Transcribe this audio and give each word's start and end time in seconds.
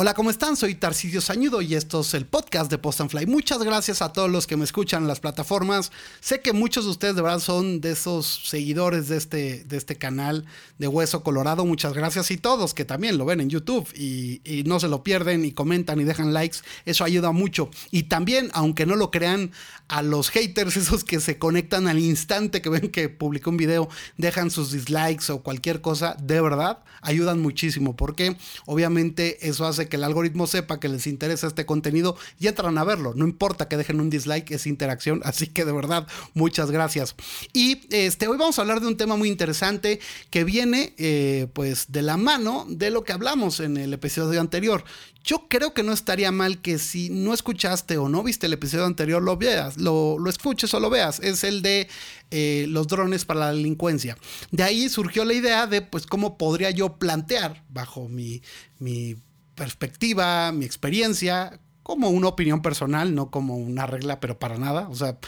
Hola, 0.00 0.14
¿cómo 0.14 0.30
están? 0.30 0.56
Soy 0.56 0.76
Tarcisio 0.76 1.20
Sañudo 1.20 1.60
y 1.60 1.74
esto 1.74 2.02
es 2.02 2.14
el 2.14 2.24
podcast 2.24 2.70
de 2.70 2.78
Post 2.78 3.00
and 3.00 3.10
Fly. 3.10 3.26
Muchas 3.26 3.60
gracias 3.64 4.00
a 4.00 4.12
todos 4.12 4.30
los 4.30 4.46
que 4.46 4.56
me 4.56 4.62
escuchan 4.62 5.02
en 5.02 5.08
las 5.08 5.18
plataformas. 5.18 5.90
Sé 6.20 6.40
que 6.40 6.52
muchos 6.52 6.84
de 6.84 6.92
ustedes 6.92 7.16
de 7.16 7.22
verdad 7.22 7.40
son 7.40 7.80
de 7.80 7.90
esos 7.90 8.42
seguidores 8.48 9.08
de 9.08 9.16
este, 9.16 9.64
de 9.64 9.76
este 9.76 9.96
canal 9.96 10.44
de 10.78 10.86
Hueso 10.86 11.24
Colorado. 11.24 11.66
Muchas 11.66 11.94
gracias 11.94 12.30
y 12.30 12.36
todos 12.36 12.74
que 12.74 12.84
también 12.84 13.18
lo 13.18 13.24
ven 13.24 13.40
en 13.40 13.50
YouTube 13.50 13.92
y, 13.92 14.40
y 14.44 14.62
no 14.62 14.78
se 14.78 14.86
lo 14.86 15.02
pierden 15.02 15.44
y 15.44 15.50
comentan 15.50 16.00
y 16.00 16.04
dejan 16.04 16.32
likes. 16.32 16.58
Eso 16.84 17.02
ayuda 17.02 17.32
mucho. 17.32 17.68
Y 17.90 18.04
también, 18.04 18.50
aunque 18.52 18.86
no 18.86 18.94
lo 18.94 19.10
crean, 19.10 19.50
a 19.88 20.02
los 20.02 20.30
haters, 20.30 20.76
esos 20.76 21.02
que 21.02 21.20
se 21.20 21.38
conectan 21.38 21.88
al 21.88 21.98
instante 21.98 22.62
que 22.62 22.68
ven 22.68 22.90
que 22.90 23.08
publicó 23.08 23.50
un 23.50 23.56
video, 23.56 23.88
dejan 24.16 24.50
sus 24.50 24.70
dislikes 24.70 25.32
o 25.32 25.42
cualquier 25.42 25.80
cosa, 25.80 26.16
de 26.22 26.40
verdad, 26.40 26.84
ayudan 27.00 27.40
muchísimo 27.40 27.96
porque 27.96 28.36
obviamente 28.66 29.48
eso 29.48 29.66
hace 29.66 29.87
que 29.88 29.96
el 29.96 30.04
algoritmo 30.04 30.46
sepa 30.46 30.80
que 30.80 30.88
les 30.88 31.06
interesa 31.06 31.46
este 31.46 31.66
contenido 31.66 32.16
y 32.38 32.46
entran 32.46 32.78
a 32.78 32.84
verlo. 32.84 33.12
No 33.14 33.24
importa 33.24 33.68
que 33.68 33.76
dejen 33.76 34.00
un 34.00 34.10
dislike, 34.10 34.50
es 34.50 34.66
interacción. 34.66 35.20
Así 35.24 35.46
que 35.46 35.64
de 35.64 35.72
verdad, 35.72 36.06
muchas 36.34 36.70
gracias. 36.70 37.14
Y 37.52 37.80
este, 37.90 38.28
hoy 38.28 38.36
vamos 38.36 38.58
a 38.58 38.62
hablar 38.62 38.80
de 38.80 38.86
un 38.86 38.96
tema 38.96 39.16
muy 39.16 39.28
interesante 39.28 40.00
que 40.30 40.44
viene 40.44 40.94
eh, 40.98 41.48
pues 41.52 41.90
de 41.92 42.02
la 42.02 42.16
mano 42.16 42.66
de 42.68 42.90
lo 42.90 43.04
que 43.04 43.12
hablamos 43.12 43.60
en 43.60 43.76
el 43.76 43.92
episodio 43.92 44.40
anterior. 44.40 44.84
Yo 45.24 45.46
creo 45.48 45.74
que 45.74 45.82
no 45.82 45.92
estaría 45.92 46.32
mal 46.32 46.62
que 46.62 46.78
si 46.78 47.10
no 47.10 47.34
escuchaste 47.34 47.98
o 47.98 48.08
no 48.08 48.22
viste 48.22 48.46
el 48.46 48.54
episodio 48.54 48.86
anterior, 48.86 49.22
lo 49.22 49.36
veas, 49.36 49.76
lo, 49.76 50.16
escuches 50.26 50.72
o 50.72 50.80
lo 50.80 50.88
veas. 50.88 51.20
Es 51.20 51.44
el 51.44 51.60
de 51.60 51.88
eh, 52.30 52.66
los 52.68 52.86
drones 52.86 53.24
para 53.24 53.40
la 53.40 53.52
delincuencia. 53.52 54.16
De 54.52 54.62
ahí 54.62 54.88
surgió 54.88 55.24
la 55.26 55.34
idea 55.34 55.66
de, 55.66 55.82
pues, 55.82 56.06
cómo 56.06 56.38
podría 56.38 56.70
yo 56.70 56.96
plantear, 56.96 57.62
bajo 57.68 58.08
mi, 58.08 58.42
mi 58.78 59.16
perspectiva, 59.58 60.52
mi 60.52 60.64
experiencia, 60.64 61.60
como 61.82 62.10
una 62.10 62.28
opinión 62.28 62.62
personal, 62.62 63.14
no 63.14 63.30
como 63.30 63.56
una 63.56 63.86
regla, 63.86 64.20
pero 64.20 64.38
para 64.38 64.58
nada. 64.58 64.88
O 64.88 64.94
sea, 64.94 65.18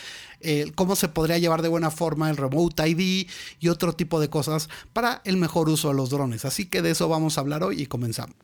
cómo 0.75 0.95
se 0.95 1.09
podría 1.09 1.39
llevar 1.39 1.63
de 1.63 1.69
buena 1.69 1.91
forma 1.91 2.31
el 2.31 2.37
Remote 2.37 2.89
ID 2.89 3.29
y 3.61 3.69
otro 3.69 3.95
tipo 3.95 4.21
de 4.21 4.31
cosas 4.31 4.69
para 4.93 5.23
el 5.25 5.37
mejor 5.37 5.69
uso 5.69 5.89
de 5.89 5.95
los 5.95 6.11
drones. 6.11 6.45
Así 6.45 6.67
que 6.67 6.83
de 6.83 6.91
eso 6.91 7.09
vamos 7.09 7.39
a 7.39 7.41
hablar 7.41 7.65
hoy 7.65 7.83
y 7.83 7.87
comenzamos. 7.87 8.37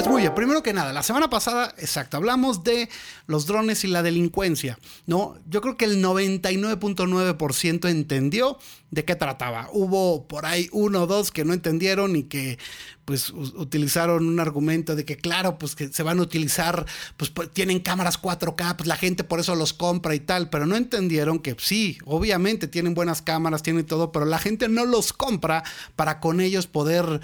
Pues 0.00 0.08
muy 0.10 0.22
bien, 0.22 0.34
primero 0.34 0.62
que 0.62 0.72
nada, 0.72 0.94
la 0.94 1.02
semana 1.02 1.28
pasada, 1.28 1.74
exacto, 1.76 2.16
hablamos 2.16 2.64
de 2.64 2.88
los 3.26 3.44
drones 3.44 3.84
y 3.84 3.86
la 3.86 4.02
delincuencia, 4.02 4.78
¿no? 5.04 5.36
Yo 5.46 5.60
creo 5.60 5.76
que 5.76 5.84
el 5.84 6.02
99.9% 6.02 7.86
entendió 7.86 8.58
de 8.90 9.04
qué 9.04 9.14
trataba. 9.14 9.68
Hubo 9.74 10.26
por 10.26 10.46
ahí 10.46 10.70
uno 10.72 11.02
o 11.02 11.06
dos 11.06 11.30
que 11.30 11.44
no 11.44 11.52
entendieron 11.52 12.16
y 12.16 12.22
que 12.22 12.58
pues 13.04 13.28
utilizaron 13.30 14.26
un 14.26 14.40
argumento 14.40 14.96
de 14.96 15.04
que 15.04 15.16
claro, 15.16 15.58
pues 15.58 15.74
que 15.74 15.88
se 15.88 16.02
van 16.02 16.18
a 16.18 16.22
utilizar, 16.22 16.86
pues, 17.18 17.30
pues 17.30 17.50
tienen 17.50 17.80
cámaras 17.80 18.22
4K, 18.22 18.76
pues 18.76 18.86
la 18.86 18.96
gente 18.96 19.22
por 19.22 19.40
eso 19.40 19.54
los 19.54 19.74
compra 19.74 20.14
y 20.14 20.20
tal, 20.20 20.48
pero 20.48 20.64
no 20.64 20.76
entendieron 20.76 21.40
que 21.40 21.56
sí, 21.58 21.98
obviamente 22.06 22.68
tienen 22.68 22.94
buenas 22.94 23.20
cámaras, 23.20 23.62
tienen 23.62 23.84
todo, 23.84 24.12
pero 24.12 24.24
la 24.24 24.38
gente 24.38 24.68
no 24.68 24.86
los 24.86 25.12
compra 25.12 25.62
para 25.94 26.20
con 26.20 26.40
ellos 26.40 26.66
poder 26.66 27.20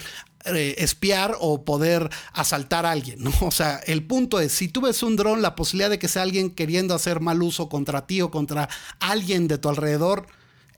eh, 0.55 0.75
espiar 0.79 1.37
o 1.41 1.65
poder 1.65 2.09
asaltar 2.33 2.87
a 2.87 2.91
alguien, 2.91 3.23
¿no? 3.23 3.33
O 3.41 3.51
sea, 3.51 3.81
el 3.87 4.07
punto 4.07 4.41
es, 4.41 4.53
si 4.53 4.69
tú 4.69 4.81
ves 4.81 5.03
un 5.03 5.17
dron, 5.17 5.43
la 5.43 5.57
posibilidad 5.57 5.91
de 5.91 5.99
que 5.99 6.09
sea 6.09 6.23
alguien 6.23 6.51
queriendo 6.51 6.95
hacer 6.95 7.21
mal 7.21 7.43
uso 7.43 7.69
contra 7.69 8.07
ti 8.07 8.21
o 8.23 8.31
contra 8.31 8.69
alguien 9.01 9.49
de 9.49 9.59
tu 9.59 9.69
alrededor 9.69 10.27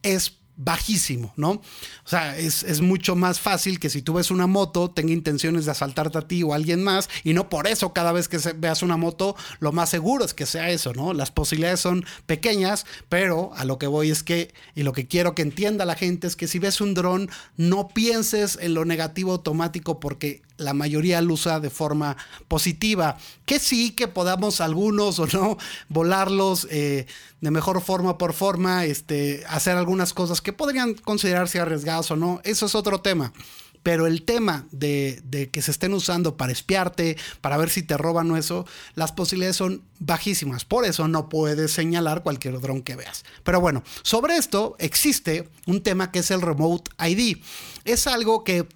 es 0.03 0.33
bajísimo, 0.59 1.33
¿no? 1.37 1.51
O 1.51 1.61
sea, 2.05 2.37
es, 2.37 2.81
mucho 2.81 3.15
más 3.15 3.39
fácil 3.39 3.79
que 3.79 3.89
si 3.89 4.01
tú 4.01 4.13
ves 4.13 4.29
una 4.29 4.45
moto, 4.45 4.91
tenga 4.91 5.13
intenciones 5.13 5.63
de 5.63 5.71
asaltarte 5.71 6.17
a 6.17 6.27
ti 6.27 6.43
o 6.43 6.51
a 6.51 6.57
alguien 6.57 6.83
más, 6.83 7.09
y 7.23 7.33
no 7.33 7.49
por 7.49 7.65
eso 7.65 7.93
cada 7.93 8.11
vez 8.11 8.27
que 8.27 8.37
veas 8.57 8.83
una 8.83 8.97
moto, 8.97 9.37
lo 9.61 9.71
más 9.71 9.89
seguro 9.89 10.25
es 10.25 10.33
que 10.33 10.45
sea 10.45 10.69
eso, 10.69 10.93
¿no? 10.93 11.13
Las 11.13 11.31
posibilidades 11.31 11.79
son 11.79 12.05
pequeñas, 12.25 12.85
pero 13.07 13.51
a 13.55 13.63
lo 13.63 13.79
que 13.79 13.87
voy 13.87 14.11
es 14.11 14.21
que, 14.21 14.53
y 14.75 14.83
lo 14.83 14.91
que 14.91 15.07
quiero 15.07 15.33
que 15.33 15.43
entienda 15.43 15.85
la 15.85 15.95
gente 15.95 16.27
es 16.27 16.35
que 16.35 16.47
si 16.47 16.59
ves 16.59 16.81
un 16.81 16.93
dron, 16.93 17.29
no 17.55 17.87
pienses 17.87 18.59
en 18.61 18.73
lo 18.73 18.83
negativo 18.83 19.31
automático 19.31 20.01
porque 20.01 20.41
la 20.59 20.73
mayoría 20.73 21.21
lo 21.21 21.33
usa 21.33 21.59
de 21.59 21.69
forma 21.69 22.17
positiva. 22.47 23.17
Que 23.45 23.59
sí, 23.59 23.91
que 23.91 24.07
podamos 24.07 24.61
algunos 24.61 25.19
o 25.19 25.27
no 25.27 25.57
volarlos 25.87 26.67
eh, 26.69 27.07
de 27.41 27.51
mejor 27.51 27.81
forma 27.81 28.17
por 28.17 28.33
forma, 28.33 28.85
este, 28.85 29.43
hacer 29.47 29.77
algunas 29.77 30.13
cosas 30.13 30.41
que 30.41 30.53
podrían 30.53 30.93
considerarse 30.93 31.59
arriesgadas 31.59 32.11
o 32.11 32.15
no, 32.15 32.41
eso 32.43 32.65
es 32.65 32.75
otro 32.75 33.01
tema. 33.01 33.33
Pero 33.81 34.07
el 34.07 34.23
tema 34.23 34.67
de, 34.71 35.21
de, 35.23 35.49
que 35.49 35.61
se 35.61 35.71
estén 35.71 35.93
usando 35.93 36.35
para 36.35 36.51
espiarte, 36.51 37.17
para 37.39 37.55
ver 37.55 37.69
si 37.69 37.81
te 37.81 37.97
roban 37.97 38.29
o 38.29 38.35
eso, 38.35 38.65
las 38.95 39.13
posibilidades 39.13 39.55
son 39.55 39.83
bajísimas. 39.99 40.65
Por 40.65 40.83
eso 40.83 41.07
no 41.07 41.29
puedes 41.29 41.71
señalar 41.71 42.21
cualquier 42.21 42.59
dron 42.59 42.81
que 42.81 42.97
veas. 42.97 43.23
Pero 43.43 43.61
bueno, 43.61 43.81
sobre 44.01 44.35
esto 44.35 44.75
existe 44.79 45.47
un 45.65 45.81
tema 45.81 46.11
que 46.11 46.19
es 46.19 46.29
el 46.29 46.41
Remote 46.41 46.91
ID. 46.99 47.37
Es 47.85 48.05
algo 48.05 48.43
que 48.43 48.67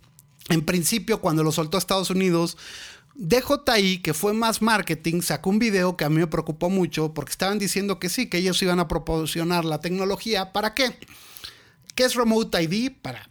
en 0.49 0.65
principio, 0.65 1.21
cuando 1.21 1.43
lo 1.43 1.51
soltó 1.51 1.77
a 1.77 1.79
Estados 1.79 2.09
Unidos, 2.09 2.57
DJI, 3.15 3.99
que 3.99 4.13
fue 4.13 4.33
más 4.33 4.61
marketing, 4.61 5.21
sacó 5.21 5.51
un 5.51 5.59
video 5.59 5.95
que 5.95 6.05
a 6.05 6.09
mí 6.09 6.17
me 6.17 6.27
preocupó 6.27 6.69
mucho 6.69 7.13
porque 7.13 7.31
estaban 7.31 7.59
diciendo 7.59 7.99
que 7.99 8.09
sí, 8.09 8.27
que 8.27 8.39
ellos 8.39 8.61
iban 8.61 8.79
a 8.79 8.87
proporcionar 8.87 9.65
la 9.65 9.79
tecnología. 9.79 10.51
¿Para 10.51 10.73
qué? 10.73 10.97
¿Qué 11.95 12.05
es 12.05 12.15
Remote 12.15 12.61
ID? 12.61 12.91
Para 13.01 13.29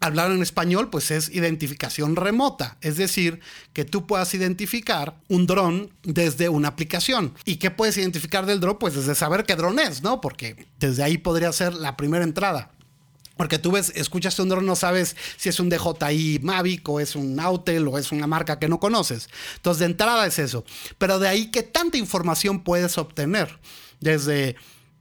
hablar 0.00 0.30
en 0.30 0.42
español, 0.42 0.88
pues 0.88 1.10
es 1.10 1.28
identificación 1.28 2.16
remota. 2.16 2.78
Es 2.80 2.96
decir, 2.96 3.40
que 3.72 3.84
tú 3.84 4.06
puedas 4.06 4.32
identificar 4.34 5.20
un 5.28 5.46
dron 5.46 5.90
desde 6.02 6.48
una 6.48 6.68
aplicación. 6.68 7.34
¿Y 7.44 7.56
qué 7.56 7.70
puedes 7.70 7.98
identificar 7.98 8.46
del 8.46 8.60
dron? 8.60 8.78
Pues 8.78 8.94
desde 8.94 9.14
saber 9.14 9.44
qué 9.44 9.56
dron 9.56 9.78
es, 9.78 10.02
¿no? 10.02 10.20
Porque 10.22 10.66
desde 10.78 11.02
ahí 11.02 11.18
podría 11.18 11.52
ser 11.52 11.74
la 11.74 11.96
primera 11.96 12.24
entrada. 12.24 12.70
Porque 13.36 13.58
tú 13.58 13.72
ves, 13.72 13.92
escuchas 13.94 14.38
un 14.38 14.48
dron, 14.48 14.64
no 14.64 14.76
sabes 14.76 15.16
si 15.36 15.48
es 15.48 15.60
un 15.60 15.68
DJI 15.68 16.40
Mavic 16.42 16.88
o 16.88 17.00
es 17.00 17.14
un 17.16 17.38
Autel 17.38 17.86
o 17.88 17.98
es 17.98 18.12
una 18.12 18.26
marca 18.26 18.58
que 18.58 18.68
no 18.68 18.80
conoces. 18.80 19.28
Entonces, 19.56 19.80
de 19.80 19.86
entrada 19.86 20.26
es 20.26 20.38
eso. 20.38 20.64
Pero 20.98 21.18
de 21.18 21.28
ahí, 21.28 21.50
¿qué 21.50 21.62
tanta 21.62 21.98
información 21.98 22.64
puedes 22.64 22.96
obtener? 22.98 23.58
Desde 24.00 24.56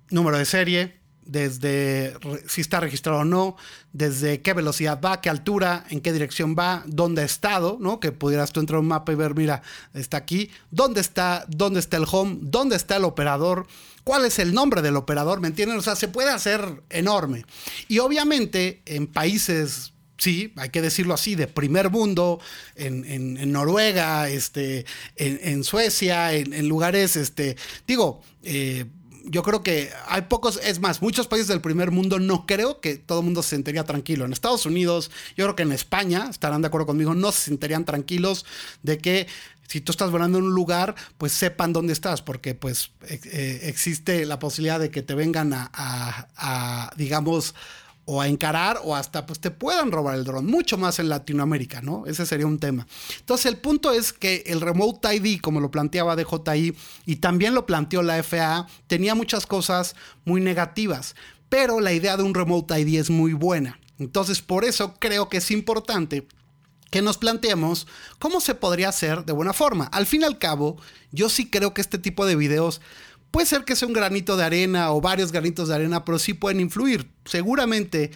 número 0.10 0.38
de 0.38 0.46
serie, 0.46 1.00
desde 1.26 2.14
si 2.48 2.62
está 2.62 2.80
registrado 2.80 3.20
o 3.20 3.26
no, 3.26 3.58
desde 3.94 4.42
qué 4.42 4.54
velocidad 4.54 5.00
va, 5.02 5.22
qué 5.22 5.30
altura, 5.30 5.86
en 5.90 6.02
qué 6.02 6.14
dirección 6.14 6.56
va, 6.58 6.84
dónde 6.86 7.24
ha 7.24 7.26
estado, 7.26 7.78
¿no? 7.82 8.00
Que 8.00 8.12
pudieras 8.12 8.52
tú 8.52 8.60
entrar 8.60 8.78
a 8.78 8.82
un 8.82 8.88
mapa 8.88 9.12
y 9.12 9.16
ver, 9.16 9.36
mira, 9.36 9.62
está 9.94 10.18
aquí, 10.18 10.52
dónde 10.70 11.02
está, 11.02 11.46
dónde 11.48 11.80
está 11.80 11.98
el 11.98 12.06
home, 12.10 12.38
dónde 12.42 12.76
está 12.76 12.98
el 12.98 13.06
operador, 13.06 13.68
cuál 14.06 14.24
es 14.24 14.40
el 14.40 14.54
nombre 14.54 14.82
del 14.82 14.96
operador, 14.96 15.42
¿me 15.42 15.50
entienden? 15.50 15.78
O 15.78 15.82
sea, 15.82 15.98
se 15.98 16.08
puede 16.08 16.30
hacer 16.30 16.84
enorme. 16.90 17.44
Y 17.90 18.00
obviamente 18.00 18.82
en 18.86 19.08
países 19.08 19.92
sí, 20.18 20.54
hay 20.56 20.70
que 20.70 20.82
decirlo 20.82 21.14
así, 21.14 21.36
de 21.36 21.48
primer 21.48 21.90
mundo, 21.90 22.40
en, 22.76 23.52
Noruega, 23.52 24.30
este, 24.30 24.86
en, 25.18 25.64
Suecia, 25.66 26.34
en, 26.34 26.70
lugares, 26.70 27.18
este, 27.18 27.58
digo, 27.86 28.22
eh, 28.44 28.86
yo 29.28 29.44
creo 29.44 29.64
que 29.64 29.90
hay 30.08 30.24
pocos, 30.24 30.60
es 30.64 30.80
más, 30.80 31.02
muchos 31.02 31.28
países 31.28 31.48
del 31.48 31.62
primer 31.62 31.92
mundo 31.92 32.20
no 32.20 32.46
creo 32.46 32.80
que 32.80 32.96
todo 32.96 33.20
el 33.20 33.26
mundo 33.26 33.42
se 33.42 33.50
sentiría 33.50 33.84
tranquilo. 33.84 34.26
En 34.26 34.34
Estados 34.34 34.66
Unidos, 34.66 35.10
yo 35.36 35.46
creo 35.46 35.56
que 35.56 35.64
en 35.64 35.72
España, 35.72 36.28
estarán 36.30 36.62
de 36.62 36.68
acuerdo 36.68 36.88
conmigo, 36.88 37.16
no 37.16 37.32
se 37.32 37.42
sentirían 37.42 37.86
tranquilos 37.86 38.46
de 38.84 39.00
que 39.00 39.28
si 39.68 39.82
tú 39.82 39.92
estás 39.92 40.12
volando 40.12 40.38
en 40.38 40.46
un 40.46 40.54
lugar, 40.54 40.96
pues 41.18 41.32
sepan 41.32 41.74
dónde 41.74 41.94
estás, 41.94 42.22
porque 42.22 42.56
pues 42.56 42.92
eh, 43.08 43.62
existe 43.64 44.26
la 44.26 44.40
posibilidad 44.40 44.80
de 44.80 44.92
que 44.92 45.02
te 45.02 45.16
vengan 45.16 45.52
a, 45.54 46.92
digamos, 46.96 47.56
o 48.06 48.22
a 48.22 48.28
encarar 48.28 48.80
o 48.84 48.96
hasta 48.96 49.26
pues 49.26 49.40
te 49.40 49.52
puedan 49.52 49.92
robar 49.92 50.16
el 50.16 50.24
dron, 50.24 50.46
mucho 50.46 50.78
más 50.78 51.00
en 51.00 51.10
Latinoamérica, 51.10 51.82
¿no? 51.82 52.06
Ese 52.06 52.26
sería 52.26 52.46
un 52.46 52.60
tema. 52.60 52.88
Entonces 53.20 53.48
el 53.48 53.58
punto 53.58 53.92
es 53.92 54.14
que 54.14 54.44
el 54.46 54.62
Remote 54.62 55.14
ID, 55.16 55.42
como 55.42 55.60
lo 55.60 55.72
planteaba 55.72 56.16
DJI 56.16 56.76
y 57.06 57.16
también 57.18 57.56
lo 57.56 57.66
planteó 57.66 58.04
la 58.04 58.22
FAA, 58.22 58.68
tenía 58.88 59.16
muchas 59.16 59.48
cosas 59.48 59.96
muy 60.24 60.40
negativas, 60.40 61.16
pero 61.50 61.80
la 61.80 61.94
idea 61.94 62.16
de 62.16 62.24
un 62.24 62.36
Remote 62.36 62.80
ID 62.80 63.00
es 63.00 63.10
muy 63.10 63.34
buena. 63.34 63.80
Entonces 63.98 64.42
por 64.42 64.66
eso 64.66 64.94
creo 65.00 65.28
que 65.30 65.38
es 65.38 65.50
importante 65.50 66.28
que 66.96 67.02
nos 67.02 67.18
planteemos 67.18 67.88
cómo 68.20 68.40
se 68.40 68.56
podría 68.56 68.88
hacer 68.88 69.26
de 69.26 69.34
buena 69.34 69.52
forma. 69.52 69.88
Al 69.88 70.06
fin 70.06 70.22
y 70.22 70.24
al 70.24 70.38
cabo, 70.38 70.78
yo 71.12 71.28
sí 71.28 71.50
creo 71.50 71.74
que 71.74 71.82
este 71.82 71.98
tipo 71.98 72.26
de 72.26 72.38
videos 72.38 72.80
puede 73.32 73.48
ser 73.48 73.66
que 73.66 73.76
sea 73.76 73.90
un 73.90 73.94
granito 73.94 74.38
de 74.38 74.46
arena 74.46 74.94
o 74.94 75.02
varios 75.02 75.34
granitos 75.34 75.68
de 75.68 75.76
arena, 75.76 76.06
pero 76.06 76.20
sí 76.20 76.34
pueden 76.34 76.62
influir. 76.62 77.12
Seguramente 77.26 78.12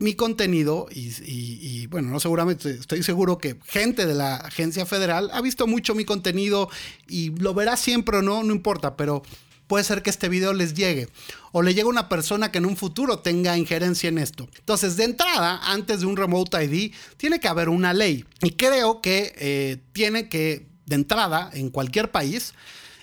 mi 0.00 0.12
contenido, 0.12 0.86
y, 0.90 1.86
bueno, 1.86 2.10
no 2.10 2.20
seguramente, 2.20 2.72
estoy 2.72 3.02
seguro 3.02 3.38
que 3.38 3.58
gente 3.64 4.04
de 4.04 4.12
la 4.12 4.36
agencia 4.36 4.84
federal 4.84 5.30
ha 5.32 5.40
visto 5.40 5.66
mucho 5.66 5.94
mi 5.94 6.04
contenido 6.04 6.68
y 7.08 7.30
lo 7.30 7.54
verá 7.54 7.78
siempre 7.78 8.18
o 8.18 8.22
no, 8.22 8.42
no 8.42 8.52
importa, 8.52 8.98
pero 8.98 9.22
puede 9.70 9.84
ser 9.84 10.02
que 10.02 10.10
este 10.10 10.28
video 10.28 10.52
les 10.52 10.74
llegue 10.74 11.08
o 11.52 11.62
le 11.62 11.74
llegue 11.74 11.86
a 11.86 11.90
una 11.90 12.08
persona 12.08 12.50
que 12.50 12.58
en 12.58 12.66
un 12.66 12.76
futuro 12.76 13.20
tenga 13.20 13.56
injerencia 13.56 14.08
en 14.08 14.18
esto. 14.18 14.48
Entonces, 14.58 14.96
de 14.96 15.04
entrada, 15.04 15.60
antes 15.62 16.00
de 16.00 16.06
un 16.06 16.16
Remote 16.16 16.64
ID, 16.64 16.92
tiene 17.16 17.38
que 17.38 17.46
haber 17.46 17.68
una 17.68 17.94
ley. 17.94 18.24
Y 18.42 18.50
creo 18.50 19.00
que 19.00 19.32
eh, 19.38 19.80
tiene 19.92 20.28
que, 20.28 20.66
de 20.86 20.96
entrada, 20.96 21.50
en 21.52 21.70
cualquier 21.70 22.10
país, 22.10 22.52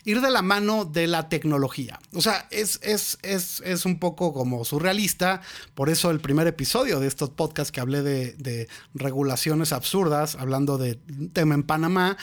ir 0.04 0.20
de 0.20 0.30
la 0.30 0.42
mano 0.42 0.84
de 0.84 1.08
la 1.08 1.30
tecnología. 1.30 2.02
O 2.14 2.22
sea, 2.22 2.50
es, 2.52 2.82
es, 2.84 3.18
es, 3.22 3.62
es 3.64 3.86
un 3.86 3.98
poco 3.98 4.34
como 4.34 4.66
surrealista, 4.66 5.42
por 5.74 5.90
eso 5.90 6.12
el 6.12 6.20
primer 6.20 6.48
episodio 6.48 7.00
de 7.00 7.08
estos 7.08 7.30
podcasts 7.30 7.72
que 7.72 7.80
hablé 7.80 8.02
de, 8.02 8.34
de 8.34 8.68
regulaciones 8.94 9.72
absurdas, 9.72 10.36
hablando 10.36 10.78
de 10.78 10.96
tema 11.32 11.56
en 11.56 11.64
Panamá, 11.64 12.18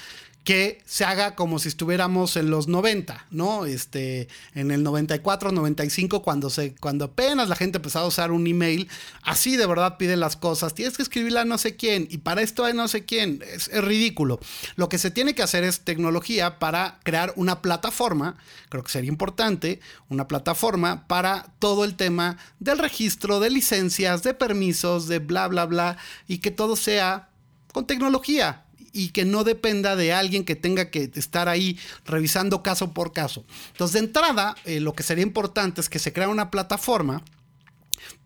que 0.45 0.83
se 0.85 1.07
haga 1.07 1.35
como 1.35 1.59
si 1.59 1.69
estuviéramos 1.69 2.37
en 2.37 2.51
los 2.51 2.69
90, 2.69 3.27
¿no? 3.31 3.65
Este, 3.65 4.29
en 4.55 4.71
el 4.71 4.83
94, 4.83 5.53
95, 5.53 6.23
cuando, 6.23 6.51
se, 6.51 6.75
cuando 6.75 7.07
apenas 7.07 7.49
la 7.49 7.57
gente 7.57 7.79
empezaba 7.79 8.05
a 8.05 8.09
usar 8.09 8.31
un 8.31 8.47
email, 8.47 8.89
así 9.23 9.57
de 9.57 9.67
verdad 9.67 9.97
pide 9.97 10.17
las 10.17 10.37
cosas, 10.37 10.75
tienes 10.75 10.99
que 10.99 11.03
escribirla 11.03 11.41
a 11.41 11.45
no 11.47 11.57
sé 11.57 11.77
quién 11.77 12.07
y 12.11 12.19
para 12.19 12.43
esto 12.43 12.65
hay 12.65 12.75
no 12.75 12.89
sé 12.89 13.07
quién, 13.07 13.43
es 13.51 13.73
ridículo. 13.73 14.39
Lo 14.77 14.91
que 14.91 14.99
se 14.99 15.11
tiene 15.11 15.35
que 15.35 15.43
hacer 15.43 15.65
es 15.65 15.81
tecnología 15.81 16.59
para 16.59 17.01
crear 17.05 17.33
una 17.37 17.63
plataforma, 17.63 18.37
creo 18.69 18.85
que 18.85 18.93
sería 18.93 19.09
importante, 19.09 19.81
una 20.11 20.29
plataforma 20.29 21.09
para 21.09 21.47
todo 21.59 21.85
el 21.85 21.97
tema 21.97 22.37
del 22.59 22.79
registro, 22.79 23.41
de 23.41 23.49
licencias, 23.49 24.23
de 24.23 24.35
permisos, 24.35 25.09
de 25.09 25.21
bla, 25.21 25.49
bla, 25.49 25.65
bla, 25.65 25.97
y 26.29 26.39
que 26.39 26.51
todo 26.51 26.77
sea 26.77 27.31
con 27.73 27.87
tecnología, 27.87 28.64
y 28.95 29.09
que 29.09 29.27
no 29.27 29.45
dependa 29.45 29.97
de 29.97 30.15
alguien 30.15 30.45
que 30.45 30.57
tenga 30.57 30.91
que 30.91 31.11
estar 31.15 31.49
ahí 31.49 31.79
revisando 32.07 32.63
caso 32.63 32.95
por 32.95 33.13
caso. 33.13 33.45
Entonces, 33.73 34.01
de 34.01 34.07
entrada, 34.07 34.57
eh, 34.65 34.81
lo 34.81 34.95
que 34.95 35.03
sería 35.03 35.25
importante 35.25 35.83
es 35.83 35.91
que 35.91 35.99
se 35.99 36.13
crea 36.13 36.29
una 36.29 36.51
plataforma 36.51 37.23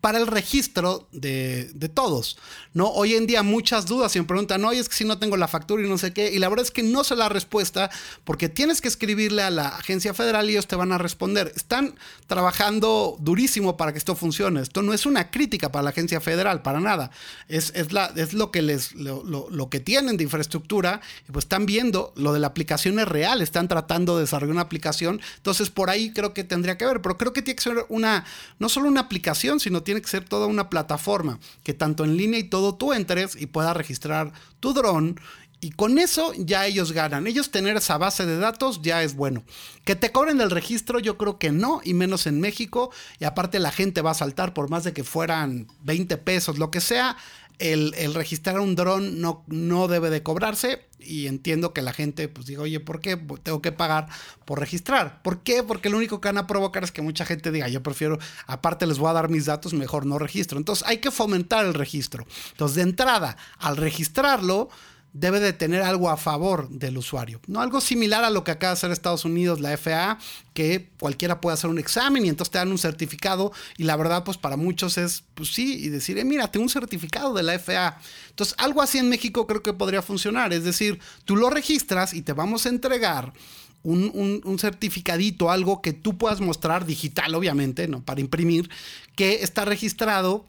para 0.01 0.17
el 0.17 0.27
registro 0.27 1.07
de, 1.11 1.71
todos. 1.93 2.37
¿no? 2.73 2.87
Hoy 2.87 3.15
en 3.15 3.27
día 3.27 3.43
muchas 3.43 3.85
dudas 3.85 4.15
y 4.15 4.19
me 4.19 4.25
preguntan, 4.25 4.63
oye, 4.63 4.79
es 4.79 4.87
que 4.87 4.95
si 4.95 5.05
no 5.05 5.17
tengo 5.17 5.35
la 5.35 5.47
factura 5.47 5.83
y 5.83 5.89
no 5.89 5.97
sé 5.97 6.13
qué, 6.13 6.31
y 6.31 6.39
la 6.39 6.47
verdad 6.47 6.65
es 6.65 6.71
que 6.71 6.83
no 6.83 7.03
sé 7.03 7.15
la 7.15 7.27
respuesta 7.27 7.89
porque 8.23 8.47
tienes 8.47 8.79
que 8.79 8.87
escribirle 8.87 9.41
a 9.41 9.49
la 9.49 9.67
agencia 9.69 10.13
federal 10.13 10.47
y 10.49 10.53
ellos 10.53 10.67
te 10.67 10.75
van 10.75 10.91
a 10.91 10.97
responder. 10.97 11.51
Están 11.55 11.95
trabajando 12.27 13.17
durísimo 13.19 13.75
para 13.75 13.91
que 13.91 13.97
esto 13.97 14.15
funcione. 14.15 14.61
Esto 14.61 14.81
no 14.81 14.93
es 14.93 15.05
una 15.05 15.31
crítica 15.31 15.71
para 15.71 15.83
la 15.83 15.89
agencia 15.89 16.21
federal, 16.21 16.61
para 16.61 16.79
nada. 16.79 17.11
Es, 17.47 17.73
es, 17.75 17.91
la, 17.91 18.13
es 18.15 18.33
lo, 18.33 18.51
que 18.51 18.61
les, 18.61 18.93
lo, 18.93 19.23
lo, 19.23 19.69
que 19.69 19.79
tienen 19.79 20.15
de 20.15 20.23
infraestructura 20.23 21.01
y 21.27 21.31
pues 21.31 21.45
están 21.45 21.65
viendo, 21.65 22.13
lo 22.15 22.33
de 22.33 22.39
la 22.39 22.47
aplicación 22.47 22.99
es 22.99 23.07
real, 23.07 23.41
están 23.41 23.67
tratando 23.67 24.15
de 24.15 24.21
desarrollar 24.21 24.53
una 24.53 24.61
aplicación. 24.61 25.19
Entonces 25.37 25.69
por 25.69 25.89
ahí 25.89 26.13
creo 26.13 26.33
que 26.33 26.43
tendría 26.43 26.77
que 26.77 26.85
ver, 26.85 27.01
pero 27.01 27.17
creo 27.17 27.33
que 27.33 27.41
tiene 27.41 27.55
que 27.57 27.63
ser 27.63 27.85
una, 27.89 28.25
no 28.59 28.69
solo 28.69 28.87
una 28.87 29.01
aplicación, 29.01 29.59
sino 29.59 29.83
tiene 29.89 30.03
que 30.03 30.07
ser 30.07 30.23
toda 30.23 30.45
una 30.45 30.69
plataforma 30.69 31.39
que 31.63 31.73
tanto 31.73 32.03
en 32.03 32.15
línea 32.15 32.39
y 32.39 32.43
todo 32.43 32.75
tú 32.75 32.93
entres 32.93 33.35
y 33.35 33.47
puedas 33.47 33.75
registrar 33.75 34.31
tu 34.59 34.71
dron 34.71 35.19
y 35.61 35.71
con 35.71 35.97
eso 35.97 36.31
ya 36.37 36.67
ellos 36.67 36.91
ganan. 36.91 37.25
Ellos 37.25 37.49
tener 37.49 37.75
esa 37.75 37.97
base 37.97 38.27
de 38.27 38.37
datos 38.37 38.83
ya 38.83 39.01
es 39.01 39.15
bueno. 39.15 39.43
Que 39.85 39.95
te 39.95 40.11
cobren 40.11 40.41
el 40.41 40.51
registro 40.51 40.99
yo 40.99 41.17
creo 41.17 41.39
que 41.39 41.51
no, 41.51 41.81
y 41.83 41.95
menos 41.95 42.27
en 42.27 42.39
México. 42.39 42.91
Y 43.19 43.25
aparte 43.25 43.57
la 43.57 43.71
gente 43.71 44.03
va 44.03 44.11
a 44.11 44.13
saltar 44.13 44.53
por 44.53 44.69
más 44.69 44.83
de 44.83 44.93
que 44.93 45.03
fueran 45.03 45.65
20 45.81 46.17
pesos, 46.17 46.59
lo 46.59 46.69
que 46.69 46.81
sea 46.81 47.17
el, 47.59 48.13
registrar 48.13 48.59
un 48.59 48.75
dron 48.75 49.21
no, 49.21 49.43
no 49.47 49.87
debe 49.87 50.09
de 50.09 50.23
cobrarse 50.23 50.87
y 50.99 51.27
entiendo 51.27 51.73
que 51.73 51.81
la 51.81 51.93
gente 51.93 52.27
pues 52.27 52.47
diga, 52.47 52.63
oye, 52.63 52.79
¿por 52.79 53.01
qué 53.01 53.17
tengo 53.43 53.61
que 53.61 53.71
pagar 53.71 54.07
por 54.45 54.59
registrar? 54.59 55.21
¿Por 55.21 55.43
qué? 55.43 55.63
Porque 55.63 55.89
lo 55.89 55.97
único 55.97 56.19
que 56.21 56.29
van 56.29 56.37
a 56.37 56.47
provocar 56.47 56.83
es 56.83 56.91
que 56.91 57.01
mucha 57.01 57.25
gente 57.25 57.51
diga, 57.51 57.67
yo 57.67 57.83
prefiero, 57.83 58.17
aparte 58.47 58.87
les 58.87 58.97
voy 58.97 59.09
a 59.09 59.13
dar 59.13 59.29
mis 59.29 59.45
datos, 59.45 59.73
mejor 59.73 60.05
no 60.05 60.19
registro. 60.19 60.57
Entonces 60.57 60.87
hay 60.87 60.97
que 60.97 61.11
fomentar 61.11 61.65
el 61.65 61.73
registro. 61.73 62.25
Entonces 62.51 62.75
de 62.77 62.83
entrada, 62.83 63.37
al 63.57 63.77
registrarlo, 63.77 64.69
debe 65.13 65.39
de 65.39 65.53
tener 65.53 65.81
algo 65.81 66.09
a 66.09 66.17
favor 66.17 66.69
del 66.69 66.97
usuario. 66.97 67.41
No 67.47 67.61
algo 67.61 67.81
similar 67.81 68.23
a 68.23 68.29
lo 68.29 68.43
que 68.43 68.51
acaba 68.51 68.71
de 68.71 68.73
hacer 68.73 68.91
Estados 68.91 69.25
Unidos, 69.25 69.59
la 69.59 69.75
FAA, 69.75 70.19
que 70.53 70.89
cualquiera 70.99 71.41
puede 71.41 71.55
hacer 71.55 71.69
un 71.69 71.79
examen 71.79 72.25
y 72.25 72.29
entonces 72.29 72.51
te 72.51 72.57
dan 72.59 72.71
un 72.71 72.77
certificado 72.77 73.51
y 73.77 73.83
la 73.83 73.95
verdad 73.95 74.23
pues 74.23 74.37
para 74.37 74.57
muchos 74.57 74.97
es 74.97 75.23
pues 75.33 75.53
sí 75.53 75.83
y 75.83 75.89
decir, 75.89 76.17
eh, 76.17 76.25
mira, 76.25 76.49
un 76.55 76.69
certificado 76.69 77.33
de 77.33 77.43
la 77.43 77.57
FAA. 77.57 77.99
Entonces 78.29 78.55
algo 78.57 78.81
así 78.81 78.97
en 78.97 79.09
México 79.09 79.47
creo 79.47 79.63
que 79.63 79.73
podría 79.73 80.01
funcionar, 80.01 80.53
es 80.53 80.63
decir, 80.63 80.99
tú 81.25 81.35
lo 81.35 81.49
registras 81.49 82.13
y 82.13 82.21
te 82.21 82.33
vamos 82.33 82.65
a 82.65 82.69
entregar 82.69 83.33
un, 83.81 84.11
un, 84.13 84.41
un, 84.43 84.59
certificadito, 84.59 85.49
algo 85.49 85.81
que 85.81 85.93
tú 85.93 86.17
puedas 86.17 86.41
mostrar 86.41 86.85
digital, 86.85 87.33
obviamente, 87.33 87.87
¿no? 87.87 88.03
Para 88.03 88.19
imprimir, 88.19 88.69
que 89.15 89.41
está 89.41 89.63
registrado 89.63 90.45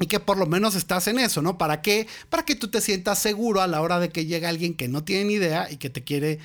y 0.00 0.06
que 0.06 0.18
por 0.18 0.38
lo 0.38 0.46
menos 0.46 0.74
estás 0.74 1.06
en 1.08 1.18
eso, 1.18 1.42
¿no? 1.42 1.58
¿Para 1.58 1.82
qué? 1.82 2.08
Para 2.30 2.44
que 2.44 2.56
tú 2.56 2.68
te 2.68 2.80
sientas 2.80 3.18
seguro 3.18 3.60
a 3.60 3.66
la 3.66 3.82
hora 3.82 4.00
de 4.00 4.08
que 4.08 4.26
llegue 4.26 4.46
alguien 4.46 4.74
que 4.74 4.88
no 4.88 5.04
tiene 5.04 5.24
ni 5.24 5.34
idea 5.34 5.70
y 5.70 5.76
que 5.76 5.90
te 5.90 6.02
quiere 6.02 6.38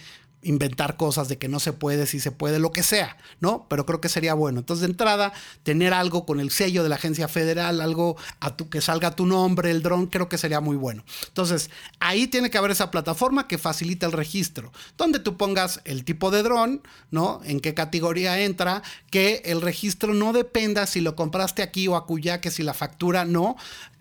inventar 0.46 0.96
cosas 0.96 1.28
de 1.28 1.38
que 1.38 1.50
no 1.50 1.60
se 1.60 1.74
puede, 1.74 2.06
si 2.06 2.20
se 2.20 2.32
puede, 2.32 2.60
lo 2.60 2.72
que 2.72 2.84
sea, 2.84 3.18
¿no? 3.40 3.66
Pero 3.68 3.86
creo 3.86 4.00
que 4.00 4.10
sería 4.10 4.34
bueno. 4.34 4.60
Entonces, 4.60 4.82
de 4.82 4.92
entrada, 4.92 5.34
tener 5.64 5.94
algo 5.94 6.26
con 6.26 6.40
el 6.40 6.52
sello 6.52 6.84
de 6.84 6.90
la 6.90 6.96
agencia 6.96 7.28
federal, 7.28 7.82
algo 7.82 8.16
a 8.40 8.56
tu, 8.56 8.70
que 8.70 8.80
salga 8.80 9.16
tu 9.16 9.26
nombre, 9.26 9.72
el 9.72 9.82
dron, 9.82 10.06
creo 10.06 10.30
que 10.30 10.38
sería 10.38 10.62
muy 10.62 10.78
bueno. 10.78 11.04
Entonces, 11.28 11.72
ahí 12.00 12.28
tiene 12.28 12.50
que 12.50 12.58
haber 12.58 12.72
esa 12.72 12.92
plataforma 12.92 13.48
que 13.48 13.58
facilita 13.58 14.06
el 14.06 14.12
registro, 14.12 14.72
donde 14.98 15.20
tú 15.20 15.36
pongas 15.36 15.82
el 15.84 16.06
tipo 16.06 16.30
de 16.30 16.44
dron, 16.44 16.82
¿no? 17.10 17.42
En 17.44 17.60
qué 17.60 17.74
categoría 17.74 18.40
entra, 18.40 18.84
que 19.10 19.42
el 19.46 19.62
registro 19.62 20.14
no 20.14 20.32
dependa 20.32 20.86
si 20.86 21.02
lo 21.02 21.16
compraste 21.16 21.64
aquí 21.64 21.88
o 21.88 21.96
acullá, 21.96 22.40
que 22.40 22.52
si 22.52 22.62
la 22.62 22.76
factura 22.76 23.26
no, 23.26 23.56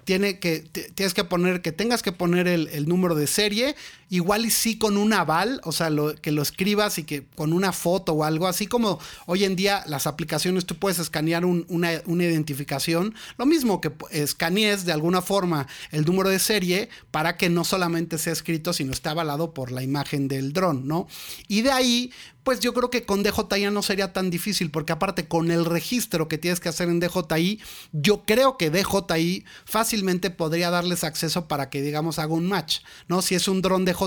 tiene 0.04 0.38
que, 0.38 0.60
tienes 0.60 1.14
que 1.14 1.24
poner, 1.24 1.62
que 1.62 1.72
tengas 1.72 2.02
que 2.02 2.12
poner 2.12 2.46
el, 2.46 2.88
número 2.88 3.14
de 3.14 3.26
serie, 3.26 3.74
igual 4.14 4.46
y 4.46 4.50
sí 4.50 4.78
con 4.78 4.96
un 4.96 5.12
aval, 5.12 5.60
o 5.64 5.72
sea, 5.72 5.90
que 6.22 6.30
lo 6.30 6.42
escribas 6.42 6.98
y 6.98 7.04
que 7.04 7.26
con 7.34 7.52
una 7.52 7.72
foto 7.72 8.12
o 8.12 8.22
algo, 8.22 8.46
así 8.46 8.68
como 8.68 9.00
hoy 9.26 9.44
en 9.44 9.56
día 9.56 9.82
las 9.86 10.06
aplicaciones 10.06 10.66
tú 10.66 10.76
puedes 10.76 11.00
escanear 11.00 11.44
una, 11.44 12.00
una, 12.06 12.24
identificación, 12.24 13.14
lo 13.38 13.46
mismo 13.46 13.80
que 13.80 13.92
escanees 14.10 14.84
de 14.84 14.92
alguna 14.92 15.20
forma 15.20 15.66
el 15.90 16.04
número 16.04 16.28
de 16.28 16.38
serie 16.38 16.88
para 17.10 17.36
que 17.36 17.50
no 17.50 17.64
solamente 17.64 18.18
sea 18.18 18.32
escrito, 18.32 18.72
sino 18.72 18.92
esté 18.92 19.08
avalado 19.08 19.52
por 19.52 19.72
la 19.72 19.82
imagen 19.82 20.28
del 20.28 20.52
dron, 20.52 20.86
¿no? 20.86 21.08
Y 21.48 21.62
de 21.62 21.72
ahí 21.72 22.12
pues 22.44 22.60
yo 22.60 22.74
creo 22.74 22.90
que 22.90 23.04
con 23.04 23.22
DJI 23.22 23.70
no 23.72 23.82
sería 23.82 24.12
tan 24.12 24.30
difícil, 24.30 24.70
porque 24.70 24.92
aparte 24.92 25.26
con 25.26 25.50
el 25.50 25.64
registro 25.64 26.28
que 26.28 26.38
tienes 26.38 26.60
que 26.60 26.68
hacer 26.68 26.88
en 26.88 27.00
DJI, 27.00 27.60
yo 27.92 28.24
creo 28.26 28.58
que 28.58 28.70
DJI 28.70 29.44
fácilmente 29.64 30.30
podría 30.30 30.70
darles 30.70 31.04
acceso 31.04 31.48
para 31.48 31.70
que, 31.70 31.80
digamos, 31.80 32.18
haga 32.18 32.34
un 32.34 32.46
match, 32.46 32.80
¿no? 33.08 33.22
Si 33.22 33.34
es 33.34 33.48
un 33.48 33.62
dron 33.62 33.86
DJI, 33.86 34.03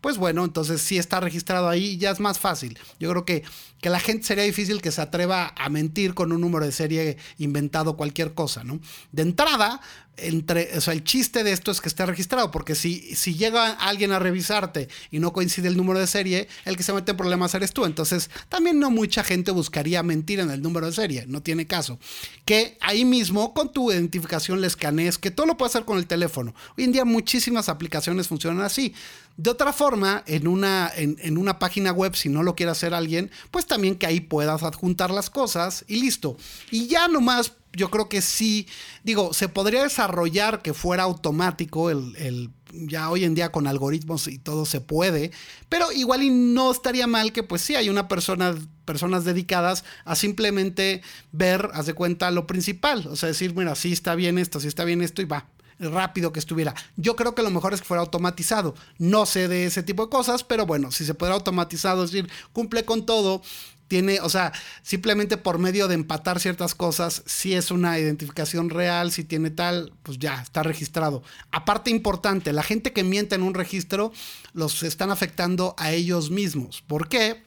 pues 0.00 0.16
bueno, 0.16 0.44
entonces 0.44 0.80
si 0.80 0.98
está 0.98 1.20
registrado 1.20 1.68
ahí, 1.68 1.96
ya 1.98 2.10
es 2.10 2.20
más 2.20 2.38
fácil. 2.38 2.78
Yo 2.98 3.10
creo 3.10 3.24
que, 3.24 3.44
que 3.80 3.90
la 3.90 4.00
gente 4.00 4.26
sería 4.26 4.44
difícil 4.44 4.82
que 4.82 4.92
se 4.92 5.00
atreva 5.00 5.54
a 5.56 5.68
mentir 5.68 6.14
con 6.14 6.32
un 6.32 6.40
número 6.40 6.64
de 6.64 6.72
serie 6.72 7.16
inventado 7.38 7.96
cualquier 7.96 8.34
cosa, 8.34 8.64
¿no? 8.64 8.80
De 9.12 9.22
entrada, 9.22 9.80
entre, 10.16 10.76
o 10.76 10.80
sea, 10.80 10.92
el 10.92 11.02
chiste 11.04 11.44
de 11.44 11.52
esto 11.52 11.70
es 11.70 11.80
que 11.80 11.88
esté 11.88 12.04
registrado, 12.04 12.50
porque 12.50 12.74
si, 12.74 13.14
si 13.14 13.34
llega 13.34 13.72
alguien 13.72 14.12
a 14.12 14.18
revisarte 14.18 14.88
y 15.10 15.18
no 15.18 15.32
coincide 15.32 15.68
el 15.68 15.76
número 15.76 15.98
de 15.98 16.06
serie, 16.06 16.48
el 16.64 16.76
que 16.76 16.82
se 16.82 16.92
mete 16.92 17.12
en 17.12 17.16
problemas 17.16 17.54
eres 17.54 17.72
tú. 17.72 17.84
Entonces, 17.84 18.30
también 18.48 18.78
no 18.78 18.90
mucha 18.90 19.24
gente 19.24 19.50
buscaría 19.50 20.02
mentir 20.02 20.40
en 20.40 20.50
el 20.50 20.62
número 20.62 20.86
de 20.86 20.92
serie, 20.92 21.24
no 21.26 21.42
tiene 21.42 21.66
caso. 21.66 21.98
Que 22.44 22.76
ahí 22.80 23.04
mismo, 23.04 23.54
con 23.54 23.72
tu 23.72 23.90
identificación, 23.92 24.60
le 24.60 24.66
escanees, 24.66 25.18
que 25.18 25.30
todo 25.30 25.46
lo 25.46 25.56
puedes 25.56 25.74
hacer 25.74 25.86
con 25.86 25.98
el 25.98 26.06
teléfono. 26.06 26.54
Hoy 26.76 26.84
en 26.84 26.92
día 26.92 27.04
muchísimas 27.04 27.68
aplicaciones 27.68 28.28
funcionan 28.28 28.62
así. 28.62 28.94
De 29.40 29.48
otra 29.48 29.72
forma, 29.72 30.22
en 30.26 30.46
una, 30.46 30.90
en, 30.94 31.16
en 31.20 31.38
una 31.38 31.58
página 31.58 31.92
web, 31.92 32.14
si 32.14 32.28
no 32.28 32.42
lo 32.42 32.54
quiere 32.54 32.72
hacer 32.72 32.92
alguien, 32.92 33.30
pues 33.50 33.64
también 33.64 33.96
que 33.96 34.04
ahí 34.04 34.20
puedas 34.20 34.62
adjuntar 34.62 35.10
las 35.10 35.30
cosas 35.30 35.82
y 35.88 35.98
listo. 35.98 36.36
Y 36.70 36.88
ya 36.88 37.08
nomás 37.08 37.52
yo 37.72 37.90
creo 37.90 38.08
que 38.08 38.20
sí, 38.20 38.66
digo, 39.04 39.32
se 39.32 39.48
podría 39.48 39.82
desarrollar 39.82 40.60
que 40.60 40.74
fuera 40.74 41.04
automático 41.04 41.90
el, 41.90 42.50
ya 42.72 43.10
hoy 43.10 43.24
en 43.24 43.34
día 43.34 43.52
con 43.52 43.66
algoritmos 43.66 44.26
y 44.28 44.38
todo 44.38 44.66
se 44.66 44.80
puede, 44.80 45.30
pero 45.68 45.92
igual 45.92 46.22
y 46.22 46.30
no 46.30 46.70
estaría 46.70 47.06
mal 47.06 47.32
que 47.32 47.42
pues 47.42 47.62
sí 47.62 47.76
hay 47.76 47.88
una 47.88 48.08
persona, 48.08 48.54
personas 48.84 49.24
dedicadas 49.24 49.84
a 50.04 50.16
simplemente 50.16 51.02
ver, 51.32 51.70
haz 51.72 51.86
de 51.86 51.94
cuenta 51.94 52.30
lo 52.30 52.46
principal, 52.46 53.06
o 53.06 53.16
sea, 53.16 53.28
decir, 53.28 53.54
mira, 53.54 53.74
sí 53.74 53.92
está 53.92 54.14
bien 54.14 54.38
esto, 54.38 54.60
sí 54.60 54.68
está 54.68 54.84
bien 54.84 55.00
esto 55.00 55.22
y 55.22 55.26
va, 55.26 55.46
rápido 55.80 56.32
que 56.32 56.38
estuviera. 56.38 56.74
Yo 56.96 57.16
creo 57.16 57.34
que 57.34 57.42
lo 57.42 57.50
mejor 57.50 57.74
es 57.74 57.80
que 57.80 57.86
fuera 57.86 58.02
automatizado. 58.02 58.74
No 58.98 59.26
sé 59.26 59.48
de 59.48 59.66
ese 59.66 59.82
tipo 59.82 60.04
de 60.04 60.10
cosas, 60.10 60.44
pero 60.44 60.66
bueno, 60.66 60.92
si 60.92 61.04
se 61.04 61.14
pudiera 61.14 61.34
automatizado, 61.34 62.04
es 62.04 62.12
decir, 62.12 62.30
cumple 62.52 62.84
con 62.84 63.06
todo, 63.06 63.42
tiene, 63.88 64.20
o 64.20 64.28
sea, 64.28 64.52
simplemente 64.82 65.36
por 65.36 65.58
medio 65.58 65.88
de 65.88 65.94
empatar 65.94 66.38
ciertas 66.38 66.76
cosas, 66.76 67.24
si 67.26 67.54
es 67.54 67.72
una 67.72 67.98
identificación 67.98 68.70
real, 68.70 69.10
si 69.10 69.24
tiene 69.24 69.50
tal, 69.50 69.92
pues 70.04 70.18
ya 70.18 70.40
está 70.40 70.62
registrado. 70.62 71.24
Aparte 71.50 71.90
importante, 71.90 72.52
la 72.52 72.62
gente 72.62 72.92
que 72.92 73.02
miente 73.02 73.34
en 73.34 73.42
un 73.42 73.52
registro 73.52 74.12
los 74.52 74.84
están 74.84 75.10
afectando 75.10 75.74
a 75.76 75.90
ellos 75.90 76.30
mismos. 76.30 76.84
¿Por 76.86 77.08
qué? 77.08 77.42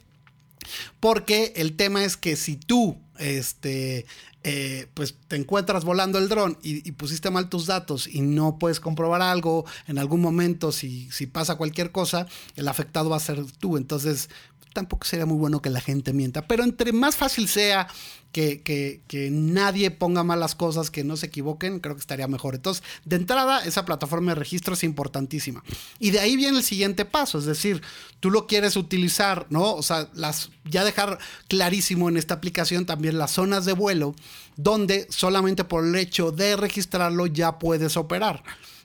Porque 1.00 1.52
el 1.56 1.76
tema 1.76 2.04
es 2.04 2.16
que 2.16 2.36
si 2.36 2.56
tú 2.56 2.98
este, 3.18 4.06
eh, 4.42 4.88
pues 4.92 5.14
te 5.28 5.36
encuentras 5.36 5.84
volando 5.84 6.18
el 6.18 6.28
dron 6.28 6.58
y, 6.62 6.92
pusiste 6.92 7.30
mal 7.30 7.48
tus 7.48 7.66
datos 7.66 8.06
y 8.06 8.20
no 8.20 8.58
puedes 8.58 8.78
comprobar 8.78 9.22
algo 9.22 9.64
en 9.86 9.98
algún 9.98 10.20
momento, 10.20 10.70
si, 10.70 11.10
si 11.10 11.26
pasa 11.26 11.56
cualquier 11.56 11.92
cosa, 11.92 12.26
el 12.56 12.68
afectado 12.68 13.08
va 13.08 13.16
a 13.16 13.20
ser 13.20 13.42
tú. 13.58 13.76
Entonces, 13.76 14.28
tampoco 14.74 15.06
sería 15.06 15.24
muy 15.24 15.38
bueno 15.38 15.62
que 15.62 15.70
la 15.70 15.80
gente 15.80 16.12
mienta. 16.12 16.46
Pero 16.46 16.64
entre 16.64 16.92
más 16.92 17.16
fácil 17.16 17.48
sea 17.48 17.88
que, 18.32 18.62
que, 19.06 19.30
nadie 19.30 19.92
ponga 19.92 20.24
malas 20.24 20.54
cosas, 20.54 20.90
que 20.90 21.04
no 21.04 21.16
se 21.16 21.26
equivoquen, 21.26 21.78
creo 21.78 21.94
que 21.94 22.00
estaría 22.00 22.26
mejor. 22.26 22.56
Entonces, 22.56 22.82
de 23.04 23.16
entrada, 23.16 23.64
esa 23.64 23.84
plataforma 23.84 24.32
de 24.32 24.34
registro 24.34 24.74
es 24.74 24.82
importantísima. 24.82 25.62
Y 26.00 26.10
de 26.10 26.20
ahí 26.20 26.36
viene 26.36 26.58
el 26.58 26.64
siguiente 26.64 27.04
paso, 27.04 27.38
es 27.38 27.44
decir, 27.44 27.80
tú 28.18 28.30
lo 28.30 28.46
quieres 28.46 28.76
utilizar, 28.76 29.46
¿no? 29.50 29.74
O 29.74 29.82
sea, 29.82 30.10
las, 30.14 30.50
ya 30.64 30.84
dejar 30.84 31.18
clarísimo 31.48 32.08
en 32.08 32.16
esta 32.16 32.34
aplicación 32.34 32.86
también 32.86 33.18
las 33.18 33.30
zonas 33.30 33.64
de 33.64 33.72
vuelo 33.72 34.14
donde 34.56 35.06
solamente 35.10 35.64
por 35.64 35.84
el 35.84 35.94
hecho 35.94 36.32
de 36.32 36.56
registrarlo 36.56 37.26
ya 37.26 37.58
puedes 37.58 37.96
operar. 37.96 38.42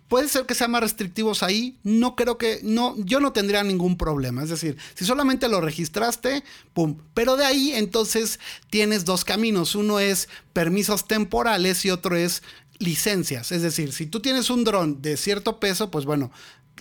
Puede 0.09 0.27
ser 0.27 0.47
que 0.47 0.55
sean 0.55 0.71
más 0.71 0.81
restrictivos 0.81 1.43
ahí, 1.43 1.77
no 1.83 2.15
creo 2.15 2.39
que, 2.39 2.59
no, 2.63 2.95
yo 2.97 3.19
no 3.19 3.31
tendría 3.31 3.63
ningún 3.63 3.95
problema. 3.95 4.43
Es 4.43 4.49
decir, 4.49 4.75
si 4.95 5.05
solamente 5.05 5.47
lo 5.47 5.61
registraste, 5.61 6.43
pum. 6.73 6.97
Pero 7.13 7.37
de 7.37 7.45
ahí 7.45 7.71
entonces 7.73 8.39
tienes 8.71 9.05
dos 9.05 9.23
caminos. 9.23 9.75
Uno 9.75 9.99
es 9.99 10.27
permisos 10.51 11.07
temporales 11.07 11.85
y 11.85 11.91
otro 11.91 12.15
es 12.15 12.41
licencias. 12.79 13.51
Es 13.51 13.61
decir, 13.61 13.93
si 13.93 14.07
tú 14.07 14.19
tienes 14.19 14.49
un 14.49 14.63
dron 14.63 15.01
de 15.01 15.15
cierto 15.15 15.59
peso, 15.59 15.91
pues 15.91 16.05
bueno, 16.05 16.31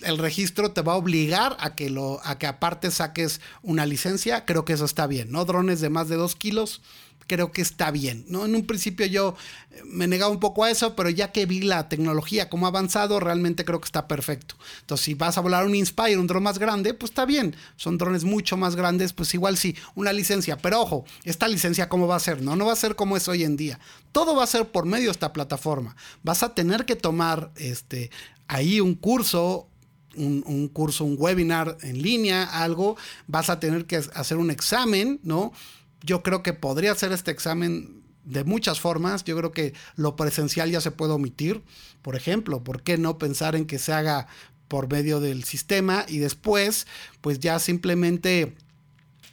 el 0.01 0.17
registro 0.17 0.71
te 0.71 0.81
va 0.81 0.93
a 0.93 0.97
obligar 0.97 1.55
a 1.59 1.75
que, 1.75 1.91
lo, 1.91 2.21
a 2.23 2.39
que 2.39 2.47
aparte 2.47 2.89
saques 2.89 3.41
una 3.61 3.85
licencia. 3.85 4.45
Creo 4.45 4.65
que 4.65 4.73
eso 4.73 4.85
está 4.85 5.05
bien, 5.05 5.31
¿no? 5.31 5.45
Drones 5.45 5.81
de 5.81 5.89
más 5.89 6.09
de 6.09 6.15
dos 6.15 6.35
kilos 6.35 6.81
creo 7.29 7.51
que 7.51 7.61
está 7.61 7.91
bien, 7.91 8.25
¿no? 8.27 8.43
En 8.43 8.55
un 8.55 8.65
principio 8.65 9.05
yo 9.05 9.35
eh, 9.69 9.81
me 9.85 10.07
negaba 10.07 10.31
un 10.31 10.39
poco 10.39 10.63
a 10.63 10.71
eso, 10.71 10.95
pero 10.95 11.09
ya 11.11 11.31
que 11.31 11.45
vi 11.45 11.61
la 11.61 11.87
tecnología 11.87 12.49
como 12.49 12.65
ha 12.65 12.69
avanzado, 12.69 13.19
realmente 13.19 13.63
creo 13.63 13.79
que 13.79 13.85
está 13.85 14.07
perfecto. 14.07 14.55
Entonces, 14.81 15.05
si 15.05 15.13
vas 15.13 15.37
a 15.37 15.41
volar 15.41 15.65
un 15.65 15.75
Inspire, 15.75 16.17
un 16.17 16.25
dron 16.25 16.41
más 16.41 16.57
grande, 16.57 16.95
pues 16.95 17.11
está 17.11 17.25
bien. 17.25 17.55
Son 17.77 17.99
drones 17.99 18.23
mucho 18.23 18.57
más 18.57 18.75
grandes, 18.75 19.13
pues 19.13 19.33
igual 19.35 19.57
sí, 19.57 19.75
una 19.93 20.11
licencia. 20.11 20.57
Pero 20.57 20.81
ojo, 20.81 21.05
esta 21.23 21.47
licencia 21.47 21.87
cómo 21.87 22.07
va 22.07 22.15
a 22.15 22.19
ser, 22.19 22.41
¿no? 22.41 22.55
No 22.55 22.65
va 22.65 22.73
a 22.73 22.75
ser 22.75 22.95
como 22.95 23.15
es 23.15 23.27
hoy 23.27 23.43
en 23.43 23.55
día. 23.55 23.79
Todo 24.11 24.35
va 24.35 24.43
a 24.43 24.47
ser 24.47 24.67
por 24.71 24.85
medio 24.85 25.05
de 25.05 25.11
esta 25.11 25.31
plataforma. 25.31 25.95
Vas 26.23 26.41
a 26.41 26.55
tener 26.55 26.85
que 26.85 26.95
tomar 26.95 27.51
este, 27.55 28.09
ahí 28.47 28.81
un 28.81 28.95
curso 28.95 29.69
un, 30.15 30.67
curso, 30.69 31.05
un 31.05 31.15
webinar 31.17 31.77
en 31.81 32.01
línea, 32.01 32.43
algo, 32.43 32.97
vas 33.27 33.49
a 33.49 33.59
tener 33.59 33.85
que 33.85 33.97
hacer 33.97 34.37
un 34.37 34.51
examen, 34.51 35.19
¿no? 35.23 35.53
Yo 36.01 36.23
creo 36.23 36.43
que 36.43 36.53
podría 36.53 36.91
hacer 36.91 37.11
este 37.11 37.31
examen 37.31 38.03
de 38.23 38.43
muchas 38.43 38.79
formas. 38.79 39.23
Yo 39.23 39.35
creo 39.37 39.51
que 39.51 39.73
lo 39.95 40.15
presencial 40.15 40.71
ya 40.71 40.81
se 40.81 40.91
puede 40.91 41.13
omitir. 41.13 41.63
Por 42.01 42.15
ejemplo, 42.15 42.63
¿por 42.63 42.83
qué 42.83 42.97
no 42.97 43.17
pensar 43.17 43.55
en 43.55 43.65
que 43.65 43.79
se 43.79 43.93
haga 43.93 44.27
por 44.67 44.89
medio 44.89 45.19
del 45.19 45.43
sistema 45.43 46.05
y 46.07 46.19
después, 46.19 46.87
pues 47.21 47.39
ya 47.39 47.59
simplemente 47.59 48.55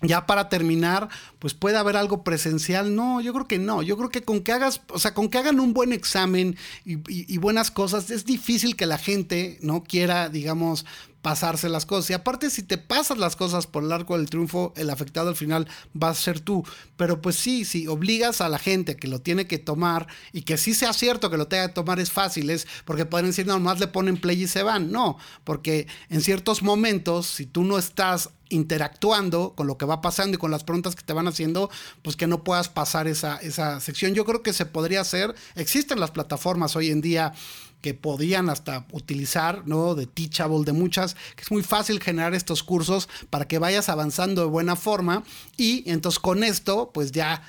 ya 0.03 0.27
para 0.27 0.49
terminar, 0.49 1.09
pues 1.39 1.55
puede 1.55 1.77
haber 1.77 1.97
algo 1.97 2.23
presencial. 2.23 2.95
No, 2.95 3.21
yo 3.21 3.33
creo 3.33 3.49
que 3.49 3.59
no. 3.59 3.83
Yo 3.83 3.97
creo 3.97 4.11
que 4.11 4.23
con 4.23 4.41
que 4.41 4.53
hagas, 4.53 4.83
o 4.89 4.99
sea, 4.99 5.15
con 5.15 5.29
que 5.29 5.39
hagan 5.39 5.61
un 5.61 5.73
buen 5.73 5.93
examen 5.93 6.57
y, 6.85 7.39
buenas 7.39 7.71
cosas, 7.71 8.11
es 8.11 8.25
difícil 8.25 8.77
que 8.77 8.87
la 8.87 8.99
gente 8.99 9.59
no 9.63 9.83
quiera, 9.85 10.29
digamos, 10.29 10.85
pasarse 11.23 11.69
las 11.69 11.87
cosas. 11.87 12.11
Y 12.11 12.13
aparte, 12.13 12.51
si 12.51 12.63
te 12.63 12.79
pasas 12.79 13.19
las 13.19 13.37
cosas 13.37 13.67
por 13.67 13.83
el 13.83 13.91
arco 13.91 14.17
del 14.17 14.31
triunfo, 14.31 14.73
el 14.77 14.91
afectado 14.91 15.29
al 15.29 15.37
final 15.37 15.67
va 16.01 16.11
a 16.11 16.15
ser 16.15 16.41
tú. 16.41 16.65
Pero 16.97 17.21
pues 17.21 17.37
sí, 17.37 17.65
si 17.65 17.89
obligas 17.89 18.41
a 18.41 18.49
la 18.49 18.59
gente 18.59 18.97
que 18.97 19.09
lo 19.09 19.21
tiene 19.21 19.47
que 19.47 19.59
tomar 19.59 20.07
y 20.33 20.43
que 20.43 20.57
sí 20.57 20.75
sea 20.75 20.93
cierto 20.93 21.31
que 21.31 21.37
lo 21.37 21.49
tenga 21.49 21.69
que 21.69 21.75
tomar 21.75 21.99
es 21.99 22.13
fácil, 22.13 22.51
es 22.51 22.69
porque 22.85 23.07
pueden 23.07 23.27
decir, 23.27 23.47
no, 23.47 23.59
más 23.59 23.81
le 23.81 23.89
ponen 23.89 24.19
play 24.19 24.43
y 24.43 24.47
se 24.47 24.63
van. 24.63 24.93
No, 24.93 25.19
porque 25.43 25.89
en 26.11 26.21
ciertos 26.21 26.63
momentos, 26.63 27.27
si 27.27 27.47
tú 27.47 27.65
no 27.65 27.77
estás 27.79 28.31
interactuando 28.49 29.55
con 29.55 29.67
lo 29.67 29.79
que 29.79 29.87
va 29.87 30.01
pasando 30.01 30.37
y 30.37 30.39
con 30.39 30.51
las 30.51 30.65
preguntas 30.65 30.95
que 30.95 31.03
te 31.03 31.13
van 31.13 31.29
haciendo, 31.29 31.71
pues 32.03 32.17
que 32.17 32.27
no 32.27 32.45
puedas 32.45 32.69
pasar 32.69 33.09
esa, 33.09 33.37
esa 33.37 33.81
sección. 33.81 34.15
Yo 34.15 34.25
creo 34.25 34.43
que 34.43 34.53
se 34.53 34.67
podría 34.67 35.01
hacer, 35.01 35.35
existen 35.55 36.01
las 36.01 36.11
plataformas 36.11 36.77
hoy 36.77 36.91
en 36.91 37.01
día 37.01 37.33
que 37.81 37.95
podían 37.95 38.51
hasta 38.51 38.87
utilizar, 38.93 39.63
¿no? 39.67 39.95
De 39.95 40.07
Teachable, 40.07 40.65
de 40.65 40.73
muchas, 40.73 41.15
que 41.37 41.43
es 41.43 41.51
muy 41.51 41.63
fácil 41.63 42.01
generar 42.01 42.35
estos 42.35 42.63
cursos 42.63 43.09
para 43.31 43.47
que 43.47 43.59
vayas 43.59 43.89
avanzando 43.89 44.43
de 44.43 44.49
buena 44.49 44.77
forma 44.77 45.23
y 45.57 45.89
entonces 45.91 46.19
con 46.19 46.43
esto, 46.43 46.91
pues 46.93 47.13
ya 47.13 47.43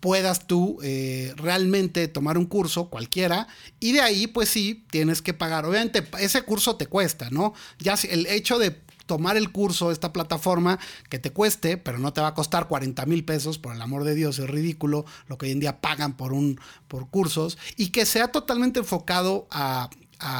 puedas 0.00 0.46
tú 0.46 0.78
eh, 0.82 1.32
realmente 1.36 2.08
tomar 2.08 2.38
un 2.38 2.46
curso 2.46 2.90
cualquiera 2.90 3.48
y 3.80 3.92
de 3.92 4.00
ahí 4.00 4.26
pues 4.26 4.48
sí 4.48 4.84
tienes 4.90 5.22
que 5.22 5.34
pagar 5.34 5.64
obviamente 5.64 6.06
ese 6.20 6.42
curso 6.42 6.76
te 6.76 6.86
cuesta 6.86 7.30
no 7.30 7.54
ya 7.78 7.94
el 8.08 8.26
hecho 8.26 8.58
de 8.58 8.78
tomar 9.06 9.36
el 9.36 9.50
curso, 9.50 9.90
esta 9.90 10.12
plataforma, 10.12 10.78
que 11.08 11.18
te 11.18 11.30
cueste, 11.30 11.76
pero 11.76 11.98
no 11.98 12.12
te 12.12 12.20
va 12.20 12.28
a 12.28 12.34
costar 12.34 12.68
40 12.68 13.06
mil 13.06 13.24
pesos, 13.24 13.58
por 13.58 13.74
el 13.74 13.80
amor 13.80 14.04
de 14.04 14.14
Dios, 14.14 14.38
es 14.38 14.48
ridículo 14.48 15.06
lo 15.28 15.38
que 15.38 15.46
hoy 15.46 15.52
en 15.52 15.60
día 15.60 15.80
pagan 15.80 16.16
por, 16.16 16.32
un, 16.32 16.60
por 16.88 17.08
cursos, 17.08 17.56
y 17.76 17.88
que 17.90 18.04
sea 18.04 18.28
totalmente 18.28 18.80
enfocado 18.80 19.46
a, 19.50 19.88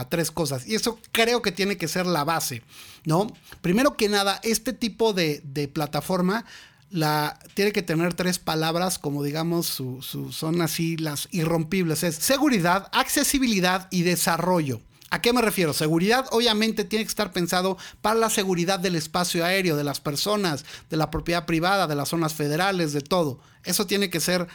tres 0.09 0.31
cosas. 0.31 0.67
Y 0.67 0.75
eso 0.75 0.99
creo 1.13 1.43
que 1.43 1.53
tiene 1.53 1.77
que 1.77 1.87
ser 1.87 2.07
la 2.07 2.25
base, 2.25 2.63
¿no? 3.05 3.27
Primero 3.61 3.95
que 3.95 4.09
nada, 4.09 4.41
este 4.43 4.73
tipo 4.73 5.13
de, 5.13 5.71
plataforma 5.71 6.47
la, 6.89 7.39
tiene 7.53 7.73
que 7.73 7.83
tener 7.83 8.15
tres 8.15 8.39
palabras, 8.39 8.99
como 8.99 9.23
digamos, 9.23 9.83
son 10.31 10.63
así 10.63 10.97
las 10.97 11.29
irrompibles. 11.31 12.05
Es 12.05 12.17
seguridad, 12.17 12.89
accesibilidad 12.91 13.87
y 13.91 14.01
desarrollo. 14.01 14.81
¿A 15.11 15.21
qué 15.21 15.33
me 15.33 15.41
refiero? 15.41 15.73
Seguridad 15.73 16.27
obviamente 16.33 16.85
tiene 16.85 17.05
que 17.05 17.09
estar 17.09 17.33
pensado 17.33 17.79
para 18.03 18.19
la 18.19 18.29
seguridad 18.29 18.81
del 18.81 18.97
espacio 18.97 19.45
aéreo, 19.45 19.77
de 19.77 19.85
las 19.85 20.01
personas, 20.01 20.65
de 20.91 20.97
la 20.97 21.11
propiedad 21.11 21.47
privada, 21.47 21.87
de 21.87 21.95
las 21.95 22.09
zonas 22.09 22.35
federales, 22.35 22.93
de 22.93 23.03
todo. 23.03 23.39
Eso 23.63 23.87
tiene 23.87 24.11
que 24.11 24.21
ser 24.21 24.49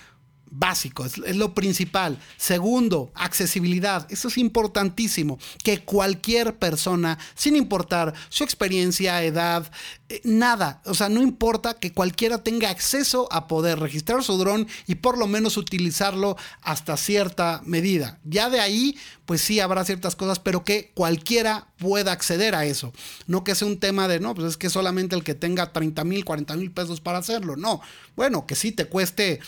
básico, 0.51 1.05
es, 1.05 1.17
lo 1.17 1.55
principal. 1.55 2.19
Segundo, 2.37 3.11
accesibilidad. 3.15 4.05
Eso 4.11 4.27
es 4.27 4.37
importantísimo. 4.37 5.39
Que 5.63 5.79
cualquier 5.79 6.57
persona, 6.57 7.17
sin 7.33 7.55
importar 7.55 8.13
su 8.29 8.43
experiencia, 8.43 9.23
edad, 9.23 9.71
eh, 10.09 10.21
nada, 10.23 10.81
o 10.85 10.93
sea, 10.93 11.09
no 11.09 11.21
importa 11.21 11.73
que 11.75 11.93
cualquiera 11.93 12.43
tenga 12.43 12.69
acceso 12.69 13.27
a 13.31 13.47
poder 13.47 13.79
registrar 13.79 14.23
su 14.23 14.37
dron 14.37 14.67
y 14.85 14.95
por 14.95 15.17
lo 15.17 15.25
menos 15.27 15.57
utilizarlo 15.57 16.35
hasta 16.61 16.97
cierta 16.97 17.61
medida. 17.65 18.19
Ya 18.25 18.49
de 18.49 18.59
ahí, 18.59 18.97
pues 19.25 19.41
sí 19.41 19.61
habrá 19.61 19.85
ciertas 19.85 20.17
cosas, 20.17 20.39
pero 20.39 20.65
que 20.65 20.91
cualquiera 20.93 21.67
pueda 21.77 22.11
acceder 22.11 22.55
a 22.55 22.65
eso. 22.65 22.91
No 23.27 23.43
que 23.45 23.55
sea 23.55 23.67
un 23.67 23.79
tema 23.79 24.09
de, 24.09 24.19
no, 24.19 24.35
pues 24.35 24.47
es 24.49 24.57
que 24.57 24.69
solamente 24.69 25.15
el 25.15 25.23
que 25.23 25.33
tenga 25.33 25.71
30 25.71 26.03
mil, 26.03 26.25
40 26.25 26.57
mil 26.57 26.71
pesos 26.71 26.99
para 26.99 27.19
hacerlo. 27.19 27.55
No, 27.55 27.81
bueno, 28.15 28.45
que 28.45 28.55
sí 28.55 28.73
te 28.73 28.85
cueste 28.85 29.39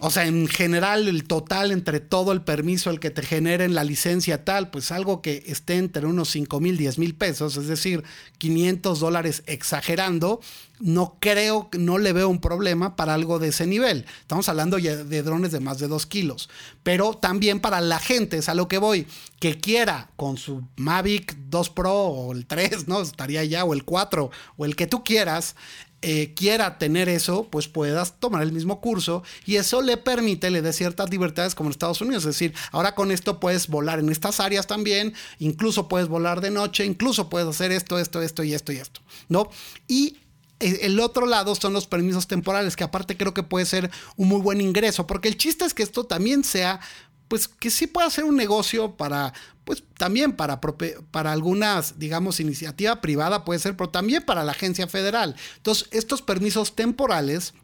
o 0.00 0.10
sea, 0.10 0.26
en 0.26 0.46
general, 0.46 1.08
el 1.08 1.24
total 1.24 1.72
entre 1.72 2.00
todo 2.00 2.32
el 2.32 2.42
permiso, 2.42 2.90
el 2.90 3.00
que 3.00 3.10
te 3.10 3.22
generen 3.22 3.74
la 3.74 3.82
licencia 3.82 4.44
tal, 4.44 4.70
pues 4.70 4.92
algo 4.92 5.22
que 5.22 5.44
esté 5.46 5.76
entre 5.76 6.06
unos 6.06 6.28
5 6.30 6.60
mil, 6.60 6.76
10 6.76 6.98
mil 6.98 7.14
pesos, 7.14 7.56
es 7.56 7.66
decir, 7.66 8.04
500 8.38 9.00
dólares 9.00 9.42
exagerando, 9.46 10.40
no 10.78 11.16
creo, 11.20 11.68
no 11.78 11.98
le 11.98 12.12
veo 12.12 12.28
un 12.28 12.40
problema 12.40 12.96
para 12.96 13.14
algo 13.14 13.38
de 13.38 13.48
ese 13.48 13.66
nivel. 13.66 14.06
Estamos 14.20 14.48
hablando 14.48 14.78
ya 14.78 14.96
de 14.96 15.22
drones 15.22 15.52
de 15.52 15.60
más 15.60 15.78
de 15.78 15.88
2 15.88 16.06
kilos. 16.06 16.48
Pero 16.82 17.14
también 17.14 17.60
para 17.60 17.80
la 17.80 17.98
gente, 17.98 18.38
es 18.38 18.48
a 18.48 18.54
lo 18.54 18.68
que 18.68 18.78
voy, 18.78 19.06
que 19.40 19.58
quiera 19.58 20.10
con 20.16 20.36
su 20.36 20.62
Mavic 20.76 21.36
2 21.48 21.70
Pro 21.70 21.92
o 21.92 22.32
el 22.32 22.46
3, 22.46 22.88
¿no? 22.88 23.00
Estaría 23.00 23.44
ya, 23.44 23.64
o 23.64 23.74
el 23.74 23.84
4, 23.84 24.30
o 24.56 24.64
el 24.64 24.76
que 24.76 24.86
tú 24.86 25.02
quieras, 25.04 25.56
eh, 26.02 26.34
quiera 26.34 26.78
tener 26.78 27.08
eso, 27.08 27.48
pues 27.50 27.68
puedas 27.68 28.20
tomar 28.20 28.42
el 28.42 28.52
mismo 28.52 28.80
curso 28.80 29.22
y 29.46 29.56
eso 29.56 29.80
le 29.80 29.96
permite, 29.96 30.50
le 30.50 30.60
dé 30.60 30.72
ciertas 30.72 31.10
libertades 31.10 31.54
como 31.54 31.68
en 31.68 31.72
Estados 31.72 32.00
Unidos. 32.02 32.24
Es 32.24 32.34
decir, 32.38 32.54
ahora 32.70 32.94
con 32.94 33.10
esto 33.10 33.40
puedes 33.40 33.66
volar 33.68 33.98
en 33.98 34.10
estas 34.10 34.38
áreas 34.38 34.66
también, 34.66 35.14
incluso 35.38 35.88
puedes 35.88 36.08
volar 36.08 36.42
de 36.42 36.50
noche, 36.50 36.84
incluso 36.84 37.30
puedes 37.30 37.48
hacer 37.48 37.72
esto, 37.72 37.98
esto, 37.98 38.20
esto 38.20 38.44
y 38.44 38.52
esto 38.52 38.72
y 38.72 38.76
esto, 38.76 39.00
¿no? 39.28 39.48
Y 39.88 40.18
el 40.60 41.00
otro 41.00 41.26
lado 41.26 41.54
son 41.54 41.72
los 41.72 41.86
permisos 41.86 42.26
temporales, 42.26 42.76
que 42.76 42.84
aparte 42.84 43.16
creo 43.16 43.34
que 43.34 43.42
puede 43.42 43.66
ser 43.66 43.90
un 44.16 44.28
muy 44.28 44.40
buen 44.40 44.60
ingreso, 44.60 45.06
porque 45.06 45.28
el 45.28 45.36
chiste 45.36 45.64
es 45.64 45.74
que 45.74 45.82
esto 45.82 46.04
también 46.04 46.44
sea 46.44 46.80
pues 47.28 47.48
que 47.48 47.70
sí 47.70 47.86
pueda 47.86 48.08
ser 48.10 48.24
un 48.24 48.36
negocio 48.36 48.96
para, 48.96 49.32
pues 49.64 49.82
también 49.98 50.32
para, 50.32 50.60
para 50.60 51.32
algunas, 51.32 51.98
digamos, 51.98 52.40
iniciativa 52.40 53.00
privada 53.00 53.44
puede 53.44 53.58
ser, 53.58 53.76
pero 53.76 53.90
también 53.90 54.22
para 54.22 54.44
la 54.44 54.52
agencia 54.52 54.86
federal. 54.86 55.34
Entonces, 55.56 55.88
estos 55.90 56.22
permisos 56.22 56.76
temporales 56.76 57.54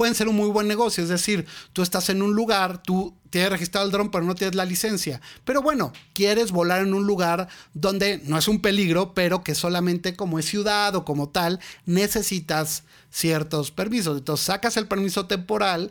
pueden 0.00 0.14
ser 0.14 0.28
un 0.28 0.36
muy 0.36 0.48
buen 0.48 0.66
negocio. 0.66 1.02
Es 1.02 1.10
decir, 1.10 1.44
tú 1.74 1.82
estás 1.82 2.08
en 2.08 2.22
un 2.22 2.32
lugar, 2.32 2.82
tú 2.82 3.14
tienes 3.28 3.50
registrado 3.50 3.84
el 3.84 3.92
dron, 3.92 4.10
pero 4.10 4.24
no 4.24 4.34
tienes 4.34 4.54
la 4.54 4.64
licencia. 4.64 5.20
Pero 5.44 5.60
bueno, 5.60 5.92
quieres 6.14 6.52
volar 6.52 6.80
en 6.80 6.94
un 6.94 7.06
lugar 7.06 7.48
donde 7.74 8.22
no 8.24 8.38
es 8.38 8.48
un 8.48 8.62
peligro, 8.62 9.12
pero 9.12 9.44
que 9.44 9.54
solamente 9.54 10.16
como 10.16 10.38
es 10.38 10.46
ciudad 10.46 10.94
o 10.94 11.04
como 11.04 11.28
tal, 11.28 11.60
necesitas 11.84 12.84
ciertos 13.10 13.72
permisos. 13.72 14.16
Entonces 14.16 14.46
sacas 14.46 14.78
el 14.78 14.88
permiso 14.88 15.26
temporal 15.26 15.90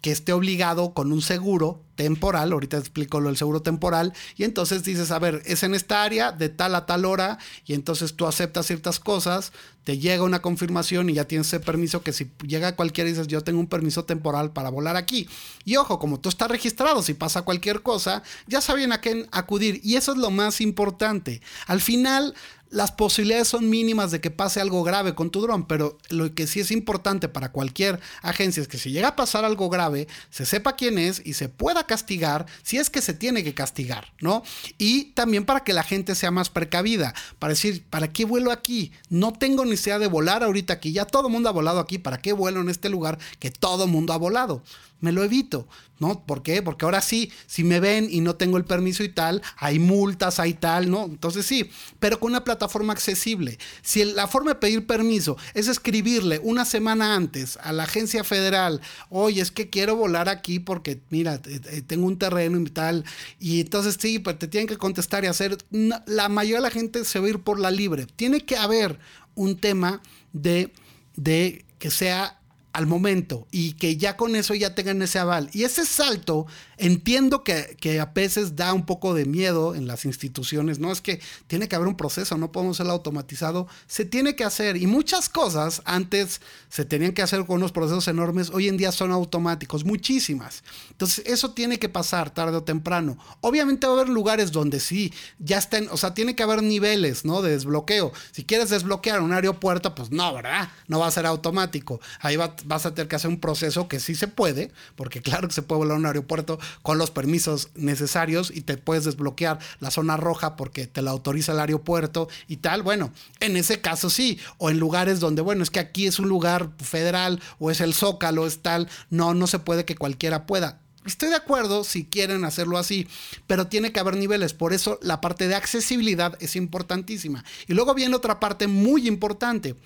que 0.00 0.10
esté 0.10 0.32
obligado 0.32 0.94
con 0.94 1.12
un 1.12 1.22
seguro 1.22 1.82
temporal, 1.94 2.52
ahorita 2.52 2.78
explico 2.78 3.20
lo 3.20 3.28
del 3.28 3.36
seguro 3.36 3.60
temporal, 3.60 4.14
y 4.36 4.44
entonces 4.44 4.82
dices, 4.84 5.10
a 5.10 5.18
ver, 5.18 5.42
es 5.44 5.62
en 5.62 5.74
esta 5.74 6.02
área 6.02 6.32
de 6.32 6.48
tal 6.48 6.74
a 6.74 6.86
tal 6.86 7.04
hora, 7.04 7.38
y 7.66 7.74
entonces 7.74 8.14
tú 8.14 8.26
aceptas 8.26 8.66
ciertas 8.66 8.98
cosas, 8.98 9.52
te 9.84 9.98
llega 9.98 10.22
una 10.22 10.40
confirmación 10.40 11.10
y 11.10 11.14
ya 11.14 11.26
tienes 11.26 11.48
ese 11.48 11.60
permiso 11.60 12.02
que 12.02 12.12
si 12.12 12.30
llega 12.46 12.76
cualquiera 12.76 13.08
dices, 13.10 13.26
yo 13.26 13.42
tengo 13.42 13.60
un 13.60 13.66
permiso 13.66 14.04
temporal 14.04 14.52
para 14.52 14.70
volar 14.70 14.96
aquí. 14.96 15.28
Y 15.64 15.76
ojo, 15.76 15.98
como 15.98 16.20
tú 16.20 16.28
estás 16.28 16.50
registrado, 16.50 17.02
si 17.02 17.14
pasa 17.14 17.42
cualquier 17.42 17.82
cosa, 17.82 18.22
ya 18.46 18.60
saben 18.60 18.92
a 18.92 19.00
quién 19.00 19.26
acudir, 19.32 19.80
y 19.84 19.96
eso 19.96 20.12
es 20.12 20.18
lo 20.18 20.30
más 20.30 20.62
importante. 20.62 21.42
Al 21.66 21.80
final, 21.82 22.34
las 22.70 22.92
posibilidades 22.92 23.48
son 23.48 23.68
mínimas 23.68 24.12
de 24.12 24.20
que 24.20 24.30
pase 24.30 24.60
algo 24.60 24.84
grave 24.84 25.14
con 25.14 25.30
tu 25.30 25.40
dron, 25.40 25.66
pero 25.66 25.98
lo 26.08 26.32
que 26.34 26.46
sí 26.46 26.60
es 26.60 26.70
importante 26.70 27.28
para 27.28 27.50
cualquier 27.50 28.00
agencia 28.22 28.60
es 28.60 28.68
que 28.68 28.78
si 28.78 28.92
llega 28.92 29.08
a 29.08 29.16
pasar 29.16 29.44
algo 29.44 29.68
grave, 29.68 30.06
se 30.30 30.46
sepa 30.46 30.76
quién 30.76 30.96
es 30.96 31.20
y 31.24 31.34
se 31.34 31.48
pueda 31.48 31.84
castigar 31.84 32.46
si 32.62 32.78
es 32.78 32.88
que 32.88 33.02
se 33.02 33.12
tiene 33.12 33.42
que 33.42 33.54
castigar, 33.54 34.12
¿no? 34.20 34.44
Y 34.78 35.06
también 35.12 35.44
para 35.44 35.64
que 35.64 35.72
la 35.72 35.82
gente 35.82 36.14
sea 36.14 36.30
más 36.30 36.48
precavida, 36.48 37.12
para 37.40 37.52
decir, 37.52 37.84
¿para 37.90 38.12
qué 38.12 38.24
vuelo 38.24 38.52
aquí? 38.52 38.92
No 39.08 39.32
tengo 39.32 39.64
necesidad 39.64 39.98
de 39.98 40.06
volar 40.06 40.44
ahorita 40.44 40.74
aquí, 40.74 40.92
ya 40.92 41.04
todo 41.04 41.26
el 41.26 41.32
mundo 41.32 41.48
ha 41.48 41.52
volado 41.52 41.80
aquí, 41.80 41.98
¿para 41.98 42.18
qué 42.18 42.32
vuelo 42.32 42.60
en 42.60 42.68
este 42.68 42.88
lugar 42.88 43.18
que 43.40 43.50
todo 43.50 43.84
el 43.84 43.90
mundo 43.90 44.12
ha 44.12 44.16
volado? 44.16 44.62
Me 45.00 45.12
lo 45.12 45.24
evito, 45.24 45.66
¿no? 45.98 46.24
¿Por 46.24 46.42
qué? 46.42 46.62
Porque 46.62 46.84
ahora 46.84 47.00
sí, 47.00 47.30
si 47.46 47.64
me 47.64 47.80
ven 47.80 48.08
y 48.10 48.20
no 48.20 48.36
tengo 48.36 48.56
el 48.56 48.64
permiso 48.64 49.02
y 49.04 49.08
tal, 49.08 49.42
hay 49.56 49.78
multas, 49.78 50.40
hay 50.40 50.54
tal, 50.54 50.90
¿no? 50.90 51.04
Entonces 51.04 51.46
sí, 51.46 51.70
pero 51.98 52.18
con 52.18 52.30
una 52.30 52.44
plataforma 52.44 52.92
accesible. 52.92 53.58
Si 53.82 54.04
la 54.04 54.26
forma 54.26 54.52
de 54.52 54.60
pedir 54.60 54.86
permiso 54.86 55.36
es 55.54 55.68
escribirle 55.68 56.40
una 56.42 56.64
semana 56.64 57.14
antes 57.14 57.58
a 57.62 57.72
la 57.72 57.84
agencia 57.84 58.24
federal, 58.24 58.80
oye, 59.08 59.40
es 59.40 59.50
que 59.50 59.68
quiero 59.68 59.96
volar 59.96 60.28
aquí 60.28 60.58
porque, 60.58 61.00
mira, 61.10 61.40
tengo 61.86 62.06
un 62.06 62.18
terreno 62.18 62.58
y 62.58 62.64
tal, 62.70 63.04
y 63.38 63.60
entonces 63.60 63.96
sí, 64.00 64.18
pues 64.18 64.38
te 64.38 64.48
tienen 64.48 64.68
que 64.68 64.78
contestar 64.78 65.24
y 65.24 65.28
hacer, 65.28 65.58
la 65.70 66.28
mayoría 66.28 66.58
de 66.58 66.62
la 66.62 66.70
gente 66.70 67.04
se 67.04 67.18
va 67.20 67.26
a 67.26 67.30
ir 67.30 67.40
por 67.40 67.58
la 67.58 67.70
libre. 67.70 68.06
Tiene 68.16 68.40
que 68.40 68.56
haber 68.56 68.98
un 69.34 69.56
tema 69.56 70.02
de, 70.32 70.72
de 71.16 71.64
que 71.78 71.90
sea 71.90 72.39
al 72.72 72.86
momento 72.86 73.46
y 73.50 73.72
que 73.72 73.96
ya 73.96 74.16
con 74.16 74.36
eso 74.36 74.54
ya 74.54 74.74
tengan 74.74 75.02
ese 75.02 75.18
aval. 75.18 75.50
Y 75.52 75.64
ese 75.64 75.84
salto 75.84 76.46
Entiendo 76.80 77.44
que, 77.44 78.00
a 78.00 78.06
veces 78.06 78.56
da 78.56 78.72
un 78.72 78.86
poco 78.86 79.12
de 79.12 79.26
miedo 79.26 79.74
en 79.74 79.86
las 79.86 80.06
instituciones, 80.06 80.78
¿no? 80.78 80.90
Es 80.90 81.02
que 81.02 81.20
tiene 81.46 81.68
que 81.68 81.76
haber 81.76 81.88
un 81.88 81.96
proceso, 81.98 82.38
no 82.38 82.52
podemos 82.52 82.78
ser 82.78 82.86
automatizado, 82.86 83.68
se 83.86 84.06
tiene 84.06 84.34
que 84.34 84.44
hacer. 84.44 84.78
Y 84.78 84.86
muchas 84.86 85.28
cosas 85.28 85.82
antes 85.84 86.40
se 86.70 86.86
tenían 86.86 87.12
que 87.12 87.20
hacer 87.20 87.44
con 87.44 87.56
unos 87.56 87.72
procesos 87.72 88.08
enormes, 88.08 88.48
hoy 88.48 88.68
en 88.68 88.78
día 88.78 88.92
son 88.92 89.12
automáticos, 89.12 89.84
muchísimas. 89.84 90.64
Entonces, 90.90 91.22
eso 91.26 91.50
tiene 91.50 91.78
que 91.78 91.90
pasar 91.90 92.30
tarde 92.30 92.56
o 92.56 92.62
temprano. 92.62 93.18
Obviamente 93.42 93.86
va 93.86 93.92
a 93.92 93.96
haber 93.96 94.08
lugares 94.08 94.50
donde 94.50 94.80
sí, 94.80 95.12
ya 95.38 95.58
estén, 95.58 95.86
o 95.90 95.98
sea, 95.98 96.14
tiene 96.14 96.34
que 96.34 96.44
haber 96.44 96.62
niveles, 96.62 97.26
¿no? 97.26 97.42
De 97.42 97.50
desbloqueo. 97.50 98.10
Si 98.32 98.44
quieres 98.44 98.70
desbloquear 98.70 99.20
un 99.20 99.34
aeropuerto, 99.34 99.94
pues 99.94 100.10
no, 100.12 100.32
¿verdad? 100.32 100.70
No 100.88 101.00
va 101.00 101.08
a 101.08 101.10
ser 101.10 101.26
automático. 101.26 102.00
Ahí 102.20 102.38
vas 102.64 102.86
a 102.86 102.94
tener 102.94 103.08
que 103.08 103.16
hacer 103.16 103.30
un 103.30 103.40
proceso 103.40 103.88
que 103.88 104.00
sí 104.00 104.14
se 104.14 104.28
puede, 104.28 104.70
porque 104.96 105.22
claro 105.22 105.48
que 105.48 105.54
se 105.54 105.62
puede 105.62 105.80
volar 105.80 105.98
un 105.98 106.06
aeropuerto 106.06 106.58
con 106.82 106.98
los 106.98 107.10
permisos 107.10 107.70
necesarios 107.74 108.52
y 108.54 108.62
te 108.62 108.76
puedes 108.76 109.04
desbloquear 109.04 109.58
la 109.80 109.90
zona 109.90 110.16
roja 110.16 110.56
porque 110.56 110.86
te 110.86 111.02
la 111.02 111.10
autoriza 111.10 111.52
el 111.52 111.60
aeropuerto 111.60 112.28
y 112.48 112.58
tal. 112.58 112.82
Bueno, 112.82 113.12
en 113.40 113.56
ese 113.56 113.80
caso 113.80 114.10
sí. 114.10 114.38
O 114.58 114.70
en 114.70 114.78
lugares 114.78 115.20
donde, 115.20 115.42
bueno, 115.42 115.62
es 115.62 115.70
que 115.70 115.80
aquí 115.80 116.06
es 116.06 116.18
un 116.18 116.28
lugar 116.28 116.70
federal 116.78 117.40
o 117.58 117.70
es 117.70 117.80
el 117.80 117.94
Zócalo, 117.94 118.46
es 118.46 118.60
tal. 118.60 118.88
No, 119.10 119.34
no 119.34 119.46
se 119.46 119.58
puede 119.58 119.84
que 119.84 119.96
cualquiera 119.96 120.46
pueda. 120.46 120.80
Estoy 121.06 121.30
de 121.30 121.36
acuerdo 121.36 121.82
si 121.82 122.04
quieren 122.04 122.44
hacerlo 122.44 122.76
así, 122.76 123.08
pero 123.46 123.68
tiene 123.68 123.90
que 123.90 124.00
haber 124.00 124.16
niveles. 124.16 124.52
Por 124.52 124.74
eso 124.74 124.98
la 125.02 125.20
parte 125.20 125.48
de 125.48 125.54
accesibilidad 125.54 126.36
es 126.40 126.56
importantísima. 126.56 127.44
Y 127.66 127.72
luego 127.72 127.94
viene 127.94 128.14
otra 128.14 128.38
parte 128.38 128.66
muy 128.66 129.08
importante 129.08 129.76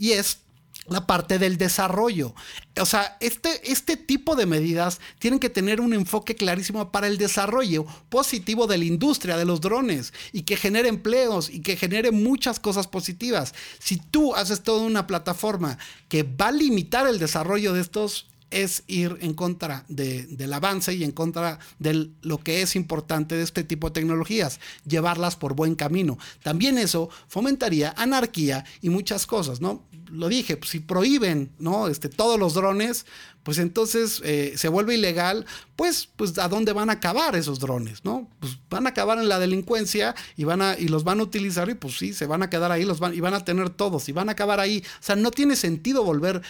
y 0.00 0.12
es 0.12 0.38
la 0.86 1.06
parte 1.06 1.38
del 1.38 1.56
desarrollo. 1.56 2.34
O 2.80 2.86
sea, 2.86 3.16
este, 3.20 3.70
este 3.70 3.96
tipo 3.96 4.36
de 4.36 4.46
medidas 4.46 5.00
tienen 5.18 5.40
que 5.40 5.50
tener 5.50 5.80
un 5.80 5.94
enfoque 5.94 6.34
clarísimo 6.34 6.90
para 6.92 7.06
el 7.06 7.18
desarrollo 7.18 7.86
positivo 8.08 8.66
de 8.66 8.78
la 8.78 8.84
industria 8.84 9.36
de 9.36 9.44
los 9.44 9.60
drones 9.60 10.12
y 10.32 10.42
que 10.42 10.56
genere 10.56 10.88
empleos 10.88 11.50
y 11.50 11.60
que 11.60 11.76
genere 11.76 12.10
muchas 12.10 12.60
cosas 12.60 12.86
positivas. 12.86 13.54
Si 13.78 13.96
tú 13.96 14.34
haces 14.34 14.62
toda 14.62 14.82
una 14.82 15.06
plataforma 15.06 15.78
que 16.08 16.22
va 16.22 16.48
a 16.48 16.52
limitar 16.52 17.06
el 17.06 17.18
desarrollo 17.18 17.72
de 17.72 17.80
estos 17.80 18.26
es 18.50 18.84
ir 18.86 19.18
en 19.20 19.34
contra 19.34 19.84
del 19.88 20.52
avance 20.52 20.94
y 20.94 21.04
en 21.04 21.12
contra 21.12 21.58
de 21.78 22.10
lo 22.22 22.38
que 22.38 22.62
es 22.62 22.76
importante 22.76 23.34
de 23.36 23.42
este 23.42 23.64
tipo 23.64 23.88
de 23.88 23.94
tecnologías, 23.94 24.60
llevarlas 24.86 25.36
por 25.36 25.54
buen 25.54 25.74
camino. 25.74 26.18
También 26.42 26.78
eso 26.78 27.10
fomentaría 27.28 27.94
anarquía 27.96 28.64
y 28.80 28.90
muchas 28.90 29.26
cosas, 29.26 29.60
¿no? 29.60 29.84
Lo 30.10 30.28
dije, 30.28 30.56
pues, 30.56 30.70
si 30.70 30.80
prohíben, 30.80 31.50
¿no? 31.58 31.88
Este, 31.88 32.08
todos 32.08 32.38
los 32.38 32.54
drones, 32.54 33.06
pues 33.42 33.58
entonces 33.58 34.22
eh, 34.24 34.54
se 34.56 34.68
vuelve 34.68 34.94
ilegal, 34.94 35.46
pues, 35.76 36.08
pues 36.16 36.38
a 36.38 36.48
dónde 36.48 36.72
van 36.72 36.90
a 36.90 36.94
acabar 36.94 37.36
esos 37.36 37.58
drones, 37.58 38.04
¿no? 38.04 38.28
Pues 38.40 38.58
van 38.70 38.86
a 38.86 38.90
acabar 38.90 39.18
en 39.18 39.28
la 39.28 39.38
delincuencia 39.38 40.14
y 40.36 40.44
van 40.44 40.62
a 40.62 40.78
y 40.78 40.88
los 40.88 41.04
van 41.04 41.20
a 41.20 41.24
utilizar 41.24 41.68
y 41.68 41.74
pues 41.74 41.98
sí, 41.98 42.14
se 42.14 42.26
van 42.26 42.42
a 42.42 42.50
quedar 42.50 42.72
ahí, 42.72 42.84
los 42.84 43.00
van 43.00 43.14
y 43.14 43.20
van 43.20 43.34
a 43.34 43.44
tener 43.44 43.70
todos 43.70 44.08
y 44.08 44.12
van 44.12 44.28
a 44.28 44.32
acabar 44.32 44.60
ahí. 44.60 44.82
O 45.00 45.02
sea, 45.02 45.16
no 45.16 45.30
tiene 45.30 45.56
sentido 45.56 46.04
volver 46.04 46.42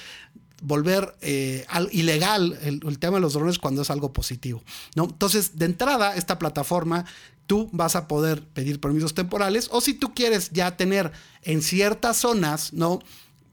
volver 0.62 1.14
eh, 1.20 1.64
al, 1.68 1.88
ilegal 1.92 2.58
el, 2.62 2.98
tema 2.98 3.16
de 3.16 3.20
los 3.20 3.34
drones 3.34 3.58
cuando 3.58 3.82
es 3.82 3.90
algo 3.90 4.12
positivo. 4.12 4.62
¿no? 4.94 5.04
Entonces, 5.04 5.58
de 5.58 5.66
entrada, 5.66 6.16
esta 6.16 6.38
plataforma, 6.38 7.04
tú 7.46 7.68
vas 7.72 7.96
a 7.96 8.08
poder 8.08 8.42
pedir 8.42 8.80
permisos 8.80 9.14
temporales 9.14 9.68
o 9.70 9.80
si 9.80 9.94
tú 9.94 10.14
quieres 10.14 10.50
ya 10.50 10.76
tener 10.76 11.12
en 11.42 11.62
ciertas 11.62 12.16
zonas, 12.16 12.72
¿no? 12.72 13.00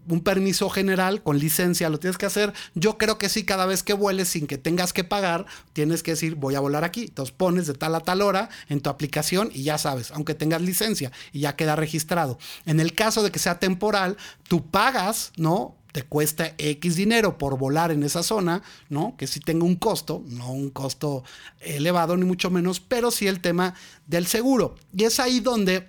un 0.07 0.21
permiso 0.21 0.69
general 0.69 1.21
con 1.23 1.37
licencia, 1.39 1.89
lo 1.89 1.99
tienes 1.99 2.17
que 2.17 2.25
hacer. 2.25 2.53
Yo 2.73 2.97
creo 2.97 3.17
que 3.17 3.29
sí, 3.29 3.43
cada 3.43 3.65
vez 3.65 3.83
que 3.83 3.93
vueles 3.93 4.29
sin 4.29 4.47
que 4.47 4.57
tengas 4.57 4.93
que 4.93 5.03
pagar, 5.03 5.45
tienes 5.73 6.03
que 6.03 6.11
decir, 6.11 6.35
voy 6.35 6.55
a 6.55 6.59
volar 6.59 6.83
aquí. 6.83 7.05
Entonces 7.05 7.33
pones 7.35 7.67
de 7.67 7.73
tal 7.73 7.95
a 7.95 7.99
tal 7.99 8.21
hora 8.21 8.49
en 8.69 8.81
tu 8.81 8.89
aplicación 8.89 9.51
y 9.53 9.63
ya 9.63 9.77
sabes, 9.77 10.11
aunque 10.11 10.33
tengas 10.33 10.61
licencia 10.61 11.11
y 11.31 11.41
ya 11.41 11.55
queda 11.55 11.75
registrado. 11.75 12.37
En 12.65 12.79
el 12.79 12.93
caso 12.93 13.23
de 13.23 13.31
que 13.31 13.39
sea 13.39 13.59
temporal, 13.59 14.17
tú 14.47 14.65
pagas, 14.65 15.31
¿no? 15.37 15.75
Te 15.91 16.03
cuesta 16.03 16.53
X 16.57 16.95
dinero 16.95 17.37
por 17.37 17.57
volar 17.57 17.91
en 17.91 18.03
esa 18.03 18.23
zona, 18.23 18.63
¿no? 18.89 19.15
Que 19.17 19.27
sí 19.27 19.39
tenga 19.39 19.65
un 19.65 19.75
costo, 19.75 20.23
no 20.27 20.51
un 20.51 20.69
costo 20.69 21.23
elevado 21.59 22.15
ni 22.17 22.25
mucho 22.25 22.49
menos, 22.49 22.79
pero 22.79 23.11
sí 23.11 23.27
el 23.27 23.41
tema 23.41 23.73
del 24.07 24.27
seguro. 24.27 24.75
Y 24.95 25.03
es 25.03 25.19
ahí 25.19 25.39
donde 25.39 25.87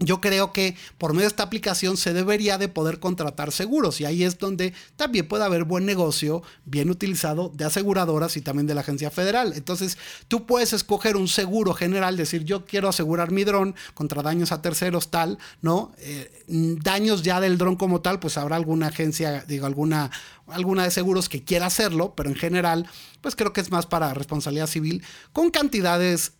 yo 0.00 0.20
creo 0.22 0.52
que 0.52 0.76
por 0.96 1.12
medio 1.12 1.24
de 1.24 1.28
esta 1.28 1.42
aplicación 1.42 1.98
se 1.98 2.14
debería 2.14 2.56
de 2.56 2.68
poder 2.68 3.00
contratar 3.00 3.52
seguros 3.52 4.00
y 4.00 4.06
ahí 4.06 4.24
es 4.24 4.38
donde 4.38 4.72
también 4.96 5.28
puede 5.28 5.44
haber 5.44 5.64
buen 5.64 5.84
negocio 5.84 6.42
bien 6.64 6.88
utilizado 6.90 7.50
de 7.54 7.66
aseguradoras 7.66 8.36
y 8.38 8.40
también 8.40 8.66
de 8.66 8.74
la 8.74 8.80
agencia 8.80 9.10
federal. 9.10 9.52
Entonces 9.54 9.98
tú 10.26 10.46
puedes 10.46 10.72
escoger 10.72 11.16
un 11.16 11.28
seguro 11.28 11.74
general, 11.74 12.16
decir 12.16 12.44
yo 12.44 12.64
quiero 12.64 12.88
asegurar 12.88 13.30
mi 13.30 13.44
dron 13.44 13.74
contra 13.92 14.22
daños 14.22 14.52
a 14.52 14.62
terceros 14.62 15.10
tal, 15.10 15.38
¿no? 15.60 15.92
Eh, 15.98 16.44
daños 16.48 17.22
ya 17.22 17.38
del 17.38 17.58
dron 17.58 17.76
como 17.76 18.00
tal, 18.00 18.20
pues 18.20 18.38
habrá 18.38 18.56
alguna 18.56 18.86
agencia, 18.86 19.44
digo, 19.46 19.66
alguna, 19.66 20.10
alguna 20.46 20.84
de 20.84 20.90
seguros 20.90 21.28
que 21.28 21.44
quiera 21.44 21.66
hacerlo, 21.66 22.14
pero 22.16 22.30
en 22.30 22.36
general, 22.36 22.88
pues 23.20 23.36
creo 23.36 23.52
que 23.52 23.60
es 23.60 23.70
más 23.70 23.84
para 23.84 24.14
responsabilidad 24.14 24.66
civil 24.66 25.02
con 25.34 25.50
cantidades 25.50 26.32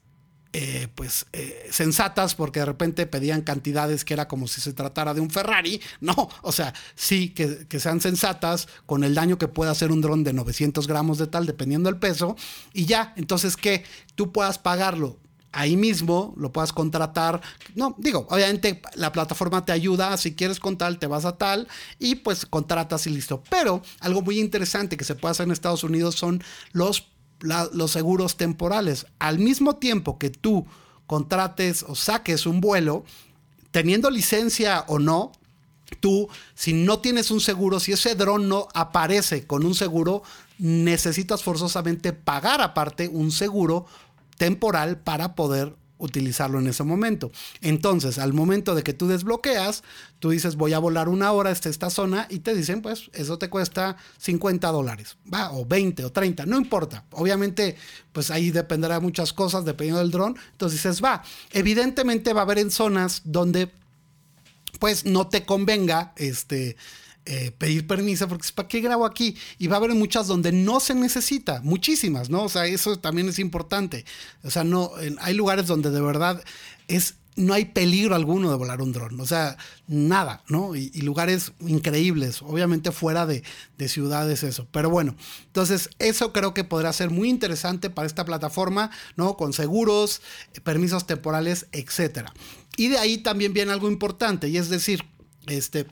eh, 0.53 0.89
pues 0.97 1.27
eh, 1.33 1.69
sensatas 1.71 2.35
porque 2.35 2.59
de 2.59 2.67
repente 2.67 3.07
pedían 3.07 3.43
cantidades 3.43 4.05
que 4.05 4.15
era 4.15 4.27
como 4.27 4.49
si 4.49 4.61
se 4.61 4.73
tratara 4.73 5.15
de 5.15 5.21
un 5.21 5.31
Ferrari. 5.31 5.81
No, 6.01 6.29
o 6.43 6.51
sea, 6.51 6.75
sí 6.97 7.31
que, 7.31 7.67
sean 7.79 8.01
sensatas 8.01 8.67
con 8.85 9.05
el 9.05 9.15
daño 9.15 9.39
que 9.39 9.47
puede 9.47 9.71
hacer 9.71 9.93
un 9.93 10.01
dron 10.01 10.25
de 10.25 10.33
900 10.33 10.89
gramos 10.89 11.19
de 11.19 11.29
tal, 11.29 11.47
dependiendo 11.47 11.89
del 11.89 12.01
peso. 12.01 12.37
Y 12.73 12.87
ya, 12.87 13.15
entonces 13.17 13.57
que 13.57 13.85
tú 14.17 14.33
puedas 14.33 14.59
pagarlo 14.59 15.19
ahí 15.53 15.77
mismo, 15.77 16.35
lo 16.37 16.53
puedas 16.53 16.73
contratar. 16.73 17.41
No, 17.75 17.95
digo, 17.99 18.27
obviamente 18.29 18.83
la 18.95 19.13
plataforma 19.13 19.65
te 19.65 19.73
ayuda, 19.73 20.17
si 20.17 20.35
quieres 20.35 20.59
con 20.59 20.77
tal, 20.77 20.99
te 20.99 21.07
vas 21.07 21.25
a 21.25 21.37
tal 21.37 21.69
y 21.99 22.17
pues 22.17 22.45
contratas 22.47 23.07
y 23.07 23.11
listo. 23.11 23.43
Pero 23.51 23.83
algo 24.01 24.23
muy 24.23 24.41
interesante 24.41 24.97
que 24.97 25.05
se 25.05 25.15
puede 25.15 25.33
hacer 25.33 25.47
en 25.47 25.53
Estados 25.53 25.85
Unidos 25.85 26.17
son 26.17 26.43
los 26.73 27.10
los 27.41 27.91
seguros 27.91 28.37
temporales. 28.37 29.07
Al 29.19 29.39
mismo 29.39 29.77
tiempo 29.77 30.19
que 30.19 30.31
tú 30.31 30.67
contrates 31.07 31.85
o 31.89 31.95
saques 31.95 32.47
un 32.47 32.61
vuelo, 32.61 33.05
teniendo 33.71 34.11
licencia 34.11 34.85
o 34.89 34.99
no, 34.99 35.33
tú, 36.01 36.29
si 36.55 36.73
no 36.73 37.01
tienes 37.01 37.31
un 37.31 37.41
seguro, 37.41 37.81
si 37.81 37.93
ese 37.93 38.15
dron 38.15 38.49
no 38.49 38.69
aparece 38.75 39.47
con 39.47 39.65
un 39.65 39.75
seguro, 39.75 40.23
necesitas 40.59 41.43
forzosamente 41.43 42.13
pagar 42.13 42.61
aparte 42.61 43.09
un 43.09 43.33
seguro 43.33 43.87
temporal 44.37 44.99
para 44.99 45.35
poder 45.35 45.75
utilizarlo 46.01 46.59
en 46.59 46.67
ese 46.67 46.83
momento. 46.83 47.31
Entonces, 47.61 48.19
al 48.19 48.33
momento 48.33 48.75
de 48.75 48.83
que 48.83 48.93
tú 48.93 49.07
desbloqueas, 49.07 49.85
tú 50.19 50.31
dices, 50.31 50.57
voy 50.57 50.73
a 50.73 50.79
volar 50.79 51.09
una 51.09 51.31
hora 51.33 51.51
hasta 51.51 51.69
esta 51.69 51.91
zona 51.91 52.27
y 52.29 52.41
te 52.41 52.55
dicen, 52.55 52.83
pues 52.83 53.11
eso 53.13 53.39
te 53.39 53.49
cuesta 53.49 53.97
50 54.19 54.69
dólares, 54.69 55.17
va, 55.33 55.53
o 55.53 55.65
20 55.65 56.05
o 56.05 56.11
30, 56.11 56.47
no 56.47 56.59
importa. 56.59 57.05
Obviamente, 57.13 57.77
pues 58.13 58.31
ahí 58.31 58.51
dependerá 58.51 58.95
de 58.95 59.01
muchas 59.01 59.33
cosas, 59.33 59.65
dependiendo 59.65 60.01
del 60.01 60.11
dron. 60.11 60.37
Entonces 60.53 60.83
dices, 60.83 61.05
va, 61.05 61.23
evidentemente 61.53 62.33
va 62.33 62.41
a 62.41 62.45
haber 62.45 62.59
en 62.59 62.71
zonas 62.71 63.23
donde 63.25 63.71
pues 64.79 65.05
no 65.05 65.29
te 65.29 65.45
convenga 65.45 66.13
este 66.17 66.77
eh, 67.27 67.53
pedir 67.57 67.87
permiso, 67.87 68.27
porque 68.29 68.49
¿para 68.55 68.69
qué 68.69 68.81
grabo 68.81 69.05
aquí? 69.05 69.37
Y 69.59 69.67
va 69.67 69.77
a 69.77 69.79
haber 69.79 69.95
muchas 69.95 70.27
donde 70.27 70.53
no 70.53 70.81
se 70.81 70.95
necesita, 70.95 71.61
muchísimas, 71.63 72.31
¿no? 72.31 72.45
O 72.45 72.49
sea, 72.49 72.67
eso 72.67 72.99
también 72.99 73.29
es 73.29 73.39
importante. 73.39 74.05
O 74.43 74.51
sea, 74.51 74.65
no, 74.65 74.93
hay 75.21 75.35
lugares 75.35 75.67
donde 75.67 75.91
de 75.91 76.01
verdad 76.01 76.43
es 76.89 77.15
no 77.37 77.55
hay 77.55 77.67
peligro 77.67 78.15
alguno 78.15 78.51
de 78.51 78.57
volar 78.57 78.83
un 78.83 78.93
dron, 78.93 79.21
o 79.21 79.27
sea, 79.27 79.57
nada, 79.87 80.43
¿no? 80.49 80.75
Y, 80.75 80.91
lugares 81.03 81.53
increíbles, 81.61 82.43
obviamente 82.43 82.93
fuera 82.93 83.27
de, 83.27 83.43
de, 83.79 83.89
ciudades 83.89 84.43
eso. 84.43 84.67
Pero 84.71 84.91
bueno, 84.91 85.15
entonces 85.47 85.91
eso 85.99 86.33
creo 86.33 86.55
que 86.55 86.65
podrá 86.65 86.93
ser 86.93 87.11
muy 87.11 87.29
interesante 87.29 87.89
para 87.91 88.07
esta 88.07 88.25
plataforma, 88.25 88.91
¿no? 89.17 89.37
Con 89.37 89.53
seguros, 89.53 90.21
permisos 90.65 91.07
temporales, 91.07 91.67
etcétera. 91.73 92.33
Y 92.77 92.89
de 92.89 92.99
ahí 92.99 93.19
también 93.19 93.53
viene 93.53 93.73
algo 93.73 93.91
importante, 93.91 94.49
y 94.49 94.57
es 94.57 94.69
decir, 94.69 95.05
este, 95.47 95.87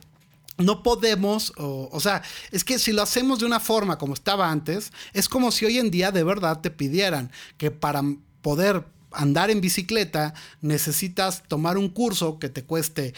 no 0.59 0.83
podemos, 0.83 1.53
o, 1.57 1.99
sea, 1.99 2.21
es 2.51 2.63
que 2.63 2.79
si 2.79 2.91
lo 2.91 3.01
hacemos 3.01 3.39
de 3.39 3.45
una 3.45 3.59
forma 3.59 3.97
como 3.97 4.13
estaba 4.13 4.51
antes, 4.51 4.91
es 5.13 5.27
como 5.27 5.51
si 5.51 5.65
hoy 5.65 5.79
en 5.79 5.89
día 5.89 6.11
de 6.11 6.23
verdad 6.23 6.61
te 6.61 6.69
pidieran 6.69 7.31
que 7.57 7.71
para 7.71 8.03
poder 8.41 8.85
andar 9.11 9.49
en 9.49 9.61
bicicleta 9.61 10.33
necesitas 10.61 11.43
tomar 11.47 11.77
un 11.77 11.89
curso 11.89 12.37
que 12.39 12.49
te 12.49 12.63
cueste 12.63 13.13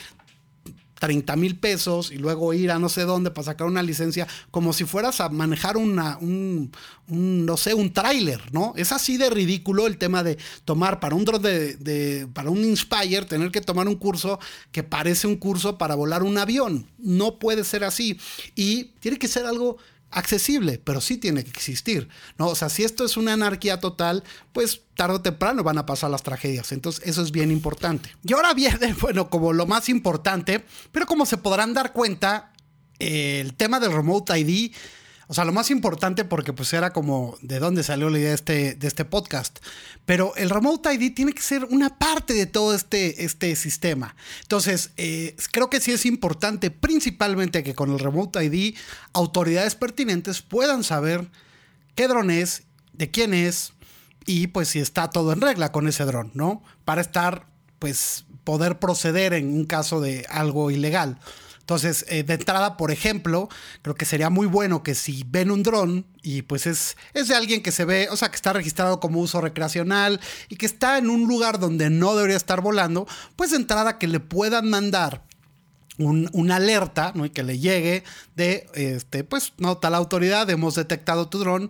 30 1.01 1.35
mil 1.35 1.57
pesos 1.57 2.11
y 2.11 2.17
luego 2.17 2.53
ir 2.53 2.69
a 2.69 2.77
no 2.77 2.87
sé 2.87 3.05
dónde 3.05 3.31
para 3.31 3.45
sacar 3.45 3.65
una 3.65 3.81
licencia, 3.81 4.27
como 4.51 4.71
si 4.71 4.85
fueras 4.85 5.19
a 5.19 5.29
manejar 5.29 5.75
una, 5.75 6.19
un, 6.19 6.71
no 7.07 7.57
sé, 7.57 7.73
un 7.73 7.91
tráiler, 7.91 8.39
¿no? 8.53 8.73
Es 8.77 8.91
así 8.91 9.17
de 9.17 9.31
ridículo 9.31 9.87
el 9.87 9.97
tema 9.97 10.23
de 10.23 10.37
tomar 10.63 10.99
para 10.99 11.15
un 11.15 11.25
de, 11.25 11.75
de, 11.77 12.27
para 12.31 12.51
un 12.51 12.63
Inspire, 12.63 13.25
tener 13.25 13.49
que 13.49 13.61
tomar 13.61 13.87
un 13.87 13.95
curso 13.95 14.39
que 14.71 14.83
parece 14.83 15.25
un 15.25 15.37
curso 15.37 15.79
para 15.79 15.95
volar 15.95 16.21
un 16.21 16.37
avión. 16.37 16.85
No 16.99 17.39
puede 17.39 17.63
ser 17.63 17.83
así. 17.83 18.19
Y 18.55 18.91
tiene 18.99 19.17
que 19.17 19.27
ser 19.27 19.47
algo 19.47 19.77
accesible, 20.11 20.79
pero 20.83 21.01
sí 21.01 21.17
tiene 21.17 21.43
que 21.43 21.49
existir, 21.49 22.09
¿no? 22.37 22.47
O 22.47 22.55
sea, 22.55 22.69
si 22.69 22.83
esto 22.83 23.05
es 23.05 23.17
una 23.17 23.33
anarquía 23.33 23.79
total, 23.79 24.23
pues 24.53 24.81
tarde 24.95 25.15
o 25.15 25.21
temprano 25.21 25.63
van 25.63 25.77
a 25.77 25.85
pasar 25.85 26.11
las 26.11 26.23
tragedias. 26.23 26.71
Entonces, 26.71 27.01
eso 27.05 27.23
es 27.23 27.31
bien 27.31 27.49
importante. 27.49 28.09
Y 28.23 28.33
ahora 28.33 28.53
viene, 28.53 28.93
bueno, 29.01 29.29
como 29.29 29.53
lo 29.53 29.65
más 29.65 29.89
importante, 29.89 30.63
pero 30.91 31.05
como 31.05 31.25
se 31.25 31.37
podrán 31.37 31.73
dar 31.73 31.93
cuenta, 31.93 32.51
el 32.99 33.55
tema 33.55 33.79
del 33.79 33.93
Remote 33.93 34.37
ID 34.37 34.73
o 35.31 35.33
sea, 35.33 35.45
lo 35.45 35.53
más 35.53 35.71
importante 35.71 36.25
porque 36.25 36.51
pues 36.51 36.73
era 36.73 36.91
como 36.91 37.37
de 37.41 37.59
dónde 37.59 37.83
salió 37.83 38.09
la 38.09 38.19
idea 38.19 38.31
de 38.31 38.35
este, 38.35 38.75
de 38.75 38.85
este 38.85 39.05
podcast. 39.05 39.59
Pero 40.05 40.35
el 40.35 40.49
Remote 40.49 40.93
ID 40.93 41.13
tiene 41.13 41.31
que 41.31 41.41
ser 41.41 41.63
una 41.63 41.97
parte 41.97 42.33
de 42.33 42.47
todo 42.47 42.75
este, 42.75 43.23
este 43.23 43.55
sistema. 43.55 44.13
Entonces, 44.41 44.91
eh, 44.97 45.37
creo 45.53 45.69
que 45.69 45.79
sí 45.79 45.93
es 45.93 46.05
importante 46.05 46.69
principalmente 46.69 47.63
que 47.63 47.73
con 47.73 47.93
el 47.93 47.99
Remote 47.99 48.43
ID 48.43 48.75
autoridades 49.13 49.75
pertinentes 49.75 50.41
puedan 50.41 50.83
saber 50.83 51.31
qué 51.95 52.09
dron 52.09 52.29
es, 52.29 52.63
de 52.91 53.09
quién 53.09 53.33
es 53.33 53.71
y 54.25 54.47
pues 54.47 54.67
si 54.67 54.79
está 54.79 55.11
todo 55.11 55.31
en 55.31 55.39
regla 55.39 55.71
con 55.71 55.87
ese 55.87 56.03
dron, 56.03 56.31
¿no? 56.33 56.61
Para 56.83 56.99
estar, 56.99 57.47
pues, 57.79 58.25
poder 58.43 58.79
proceder 58.79 59.31
en 59.31 59.47
un 59.53 59.63
caso 59.63 60.01
de 60.01 60.25
algo 60.29 60.71
ilegal. 60.71 61.19
Entonces, 61.71 62.03
eh, 62.09 62.23
de 62.23 62.33
entrada, 62.33 62.75
por 62.75 62.91
ejemplo, 62.91 63.47
creo 63.81 63.95
que 63.95 64.03
sería 64.03 64.29
muy 64.29 64.45
bueno 64.45 64.83
que 64.83 64.93
si 64.93 65.23
ven 65.25 65.49
un 65.51 65.63
dron 65.63 66.05
y 66.21 66.41
pues 66.41 66.67
es, 66.67 66.97
es 67.13 67.29
de 67.29 67.35
alguien 67.35 67.63
que 67.63 67.71
se 67.71 67.85
ve, 67.85 68.09
o 68.11 68.17
sea, 68.17 68.27
que 68.27 68.35
está 68.35 68.51
registrado 68.51 68.99
como 68.99 69.21
uso 69.21 69.39
recreacional 69.39 70.19
y 70.49 70.57
que 70.57 70.65
está 70.65 70.97
en 70.97 71.09
un 71.09 71.29
lugar 71.29 71.59
donde 71.59 71.89
no 71.89 72.13
debería 72.13 72.35
estar 72.35 72.59
volando, 72.59 73.07
pues 73.37 73.51
de 73.51 73.55
entrada 73.55 73.99
que 73.99 74.09
le 74.09 74.19
puedan 74.19 74.69
mandar 74.69 75.23
una 75.97 76.57
alerta, 76.57 77.13
¿no? 77.15 77.25
Y 77.25 77.29
que 77.29 77.43
le 77.43 77.57
llegue 77.57 78.03
de, 78.35 78.67
este, 78.73 79.23
pues, 79.23 79.53
no, 79.57 79.77
tal 79.77 79.95
autoridad, 79.95 80.49
hemos 80.49 80.75
detectado 80.75 81.29
tu 81.29 81.39
dron, 81.39 81.69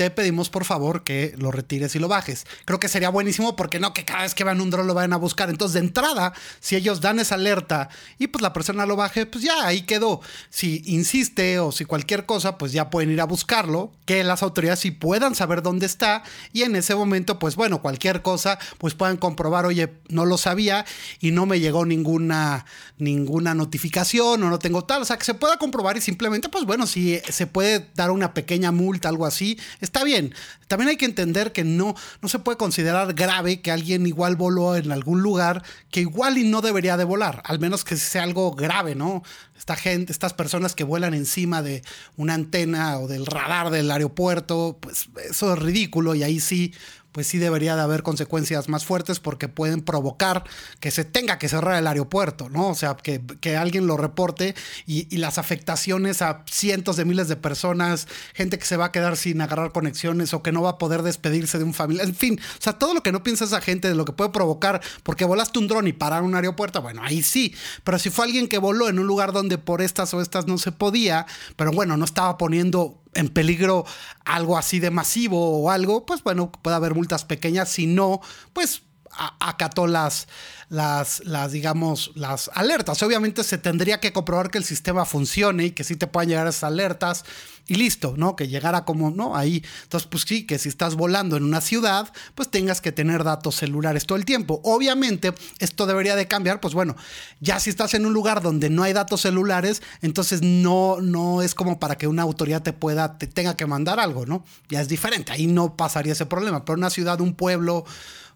te 0.00 0.10
pedimos 0.10 0.48
por 0.48 0.64
favor 0.64 1.04
que 1.04 1.34
lo 1.36 1.50
retires 1.50 1.94
y 1.94 1.98
lo 1.98 2.08
bajes. 2.08 2.46
Creo 2.64 2.80
que 2.80 2.88
sería 2.88 3.10
buenísimo 3.10 3.54
porque 3.54 3.78
no 3.78 3.92
que 3.92 4.06
cada 4.06 4.22
vez 4.22 4.34
que 4.34 4.44
van 4.44 4.62
un 4.62 4.70
dron 4.70 4.86
lo 4.86 4.94
vayan 4.94 5.12
a 5.12 5.18
buscar. 5.18 5.50
Entonces, 5.50 5.74
de 5.74 5.80
entrada, 5.80 6.32
si 6.58 6.74
ellos 6.74 7.02
dan 7.02 7.18
esa 7.18 7.34
alerta 7.34 7.90
y 8.18 8.28
pues 8.28 8.40
la 8.40 8.54
persona 8.54 8.86
lo 8.86 8.96
baje, 8.96 9.26
pues 9.26 9.44
ya 9.44 9.66
ahí 9.66 9.82
quedó. 9.82 10.22
Si 10.48 10.82
insiste 10.86 11.58
o 11.58 11.70
si 11.70 11.84
cualquier 11.84 12.24
cosa, 12.24 12.56
pues 12.56 12.72
ya 12.72 12.88
pueden 12.88 13.10
ir 13.10 13.20
a 13.20 13.26
buscarlo, 13.26 13.92
que 14.06 14.24
las 14.24 14.42
autoridades 14.42 14.80
sí 14.80 14.90
puedan 14.90 15.34
saber 15.34 15.60
dónde 15.60 15.84
está 15.84 16.22
y 16.54 16.62
en 16.62 16.76
ese 16.76 16.94
momento, 16.94 17.38
pues 17.38 17.54
bueno, 17.54 17.82
cualquier 17.82 18.22
cosa, 18.22 18.58
pues 18.78 18.94
puedan 18.94 19.18
comprobar, 19.18 19.66
oye, 19.66 19.92
no 20.08 20.24
lo 20.24 20.38
sabía 20.38 20.86
y 21.20 21.30
no 21.30 21.44
me 21.44 21.60
llegó 21.60 21.84
ninguna, 21.84 22.64
ninguna 22.96 23.52
notificación 23.52 24.42
o 24.44 24.48
no 24.48 24.58
tengo 24.58 24.82
tal. 24.82 25.02
O 25.02 25.04
sea, 25.04 25.18
que 25.18 25.26
se 25.26 25.34
pueda 25.34 25.58
comprobar 25.58 25.98
y 25.98 26.00
simplemente, 26.00 26.48
pues 26.48 26.64
bueno, 26.64 26.86
si 26.86 27.20
se 27.28 27.46
puede 27.46 27.90
dar 27.94 28.10
una 28.10 28.32
pequeña 28.32 28.72
multa, 28.72 29.10
algo 29.10 29.26
así, 29.26 29.58
Está 29.90 30.04
bien. 30.04 30.32
También 30.68 30.90
hay 30.90 30.96
que 30.96 31.04
entender 31.04 31.50
que 31.50 31.64
no, 31.64 31.96
no 32.22 32.28
se 32.28 32.38
puede 32.38 32.56
considerar 32.56 33.12
grave 33.14 33.60
que 33.60 33.72
alguien 33.72 34.06
igual 34.06 34.36
voló 34.36 34.76
en 34.76 34.92
algún 34.92 35.20
lugar 35.20 35.64
que 35.90 36.02
igual 36.02 36.38
y 36.38 36.44
no 36.44 36.60
debería 36.60 36.96
de 36.96 37.02
volar, 37.02 37.42
al 37.44 37.58
menos 37.58 37.82
que 37.82 37.96
sea 37.96 38.22
algo 38.22 38.52
grave, 38.52 38.94
¿no? 38.94 39.24
Esta 39.58 39.74
gente, 39.74 40.12
estas 40.12 40.32
personas 40.32 40.76
que 40.76 40.84
vuelan 40.84 41.12
encima 41.12 41.60
de 41.60 41.82
una 42.16 42.34
antena 42.34 43.00
o 43.00 43.08
del 43.08 43.26
radar 43.26 43.70
del 43.70 43.90
aeropuerto, 43.90 44.78
pues 44.80 45.08
eso 45.28 45.54
es 45.54 45.58
ridículo 45.58 46.14
y 46.14 46.22
ahí 46.22 46.38
sí 46.38 46.72
pues 47.12 47.26
sí 47.26 47.38
debería 47.38 47.76
de 47.76 47.82
haber 47.82 48.02
consecuencias 48.02 48.68
más 48.68 48.84
fuertes 48.84 49.20
porque 49.20 49.48
pueden 49.48 49.82
provocar 49.82 50.44
que 50.80 50.90
se 50.90 51.04
tenga 51.04 51.38
que 51.38 51.48
cerrar 51.48 51.76
el 51.76 51.86
aeropuerto, 51.86 52.48
¿no? 52.48 52.68
O 52.68 52.74
sea, 52.74 52.96
que, 52.96 53.20
alguien 53.56 53.86
lo 53.86 53.96
reporte 53.96 54.54
y, 54.86 55.16
las 55.16 55.38
afectaciones 55.38 56.22
a 56.22 56.44
cientos 56.50 56.96
de 56.96 57.04
miles 57.04 57.28
de 57.28 57.36
personas, 57.36 58.08
gente 58.32 58.58
que 58.58 58.64
se 58.64 58.76
va 58.76 58.86
a 58.86 58.92
quedar 58.92 59.16
sin 59.16 59.40
agarrar 59.40 59.72
conexiones 59.72 60.32
o 60.32 60.42
que 60.42 60.52
no 60.52 60.62
va 60.62 60.70
a 60.70 60.78
poder 60.78 61.02
despedirse 61.02 61.58
de 61.58 61.64
un 61.64 61.74
familiar, 61.74 62.06
en 62.06 62.14
fin, 62.14 62.40
o 62.40 62.62
sea, 62.62 62.74
todo 62.74 62.94
lo 62.94 63.02
que 63.02 63.12
no 63.12 63.22
piensa 63.22 63.44
esa 63.44 63.60
gente 63.60 63.88
de 63.88 63.94
lo 63.94 64.04
que 64.04 64.12
puede 64.12 64.30
provocar 64.30 64.80
porque 65.02 65.24
volaste 65.24 65.58
un 65.58 65.68
dron 65.68 65.86
y 65.88 65.92
parar 65.92 66.22
un 66.22 66.34
aeropuerto, 66.34 66.80
bueno, 66.80 67.02
ahí 67.04 67.22
sí, 67.22 67.54
pero 67.84 67.98
si 67.98 68.08
fue 68.08 68.24
alguien 68.24 68.48
que 68.48 68.58
voló 68.58 68.88
en 68.88 68.98
un 68.98 69.06
lugar 69.06 69.32
donde 69.32 69.58
por 69.58 69.82
estas 69.82 70.14
o 70.14 70.22
estas 70.22 70.46
no 70.46 70.56
se 70.56 70.72
podía, 70.72 71.26
pero 71.56 71.72
bueno, 71.72 71.96
no 71.96 72.04
estaba 72.04 72.38
poniendo 72.38 73.00
en 73.14 73.28
peligro 73.28 73.84
algo 74.24 74.56
así 74.56 74.78
de 74.78 74.90
masivo 74.90 75.62
o 75.62 75.70
algo, 75.70 76.06
pues 76.06 76.22
bueno, 76.22 76.52
puede 76.52 76.76
haber 76.76 76.94
multas 76.94 77.24
pequeñas, 77.24 77.68
si 77.68 77.86
no, 77.86 78.20
pues 78.52 78.82
acató 79.10 79.86
las, 79.86 80.28
las, 80.68 81.20
digamos, 81.50 82.12
las 82.14 82.50
alertas. 82.54 83.02
Obviamente 83.02 83.44
se 83.44 83.58
tendría 83.58 84.00
que 84.00 84.12
comprobar 84.12 84.50
que 84.50 84.58
el 84.58 84.64
sistema 84.64 85.04
funcione 85.04 85.66
y 85.66 85.70
que 85.72 85.84
sí 85.84 85.96
te 85.96 86.06
puedan 86.06 86.28
llegar 86.28 86.46
esas 86.46 86.64
alertas 86.64 87.24
y 87.66 87.74
listo, 87.74 88.14
¿no? 88.16 88.34
Que 88.34 88.48
llegara 88.48 88.84
como, 88.84 89.10
¿no? 89.10 89.36
Ahí. 89.36 89.64
Entonces, 89.82 90.08
pues 90.10 90.24
sí, 90.26 90.46
que 90.46 90.58
si 90.58 90.68
estás 90.68 90.96
volando 90.96 91.36
en 91.36 91.44
una 91.44 91.60
ciudad, 91.60 92.12
pues 92.34 92.50
tengas 92.50 92.80
que 92.80 92.92
tener 92.92 93.22
datos 93.22 93.56
celulares 93.56 94.06
todo 94.06 94.16
el 94.16 94.24
tiempo. 94.24 94.60
Obviamente, 94.64 95.34
esto 95.58 95.86
debería 95.86 96.16
de 96.16 96.26
cambiar, 96.26 96.60
pues 96.60 96.74
bueno, 96.74 96.96
ya 97.40 97.60
si 97.60 97.70
estás 97.70 97.94
en 97.94 98.06
un 98.06 98.12
lugar 98.12 98.42
donde 98.42 98.70
no 98.70 98.82
hay 98.82 98.92
datos 98.92 99.20
celulares, 99.20 99.82
entonces 100.02 100.42
no, 100.42 101.00
no 101.00 101.42
es 101.42 101.54
como 101.54 101.78
para 101.78 101.96
que 101.96 102.08
una 102.08 102.22
autoridad 102.22 102.62
te 102.62 102.72
pueda, 102.72 103.18
te 103.18 103.26
tenga 103.26 103.56
que 103.56 103.66
mandar 103.66 104.00
algo, 104.00 104.26
¿no? 104.26 104.44
Ya 104.68 104.80
es 104.80 104.88
diferente, 104.88 105.32
ahí 105.32 105.46
no 105.46 105.76
pasaría 105.76 106.12
ese 106.12 106.26
problema. 106.26 106.64
Pero 106.64 106.76
una 106.76 106.90
ciudad, 106.90 107.20
un 107.20 107.34
pueblo, 107.34 107.84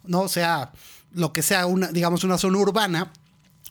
¿no? 0.06 0.22
O 0.22 0.28
sea, 0.28 0.72
lo 1.12 1.32
que 1.32 1.42
sea, 1.42 1.66
una, 1.66 1.88
digamos, 1.88 2.24
una 2.24 2.38
zona 2.38 2.58
urbana, 2.58 3.12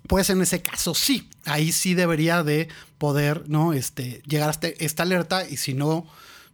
pues 0.07 0.29
en 0.29 0.41
ese 0.41 0.61
caso 0.61 0.93
sí, 0.95 1.29
ahí 1.45 1.71
sí 1.71 1.93
debería 1.93 2.43
de 2.43 2.67
poder, 2.97 3.43
¿no? 3.47 3.73
Este, 3.73 4.21
llegar 4.25 4.49
hasta 4.49 4.67
esta 4.67 5.03
alerta 5.03 5.47
y 5.47 5.57
si 5.57 5.73
no, 5.73 6.05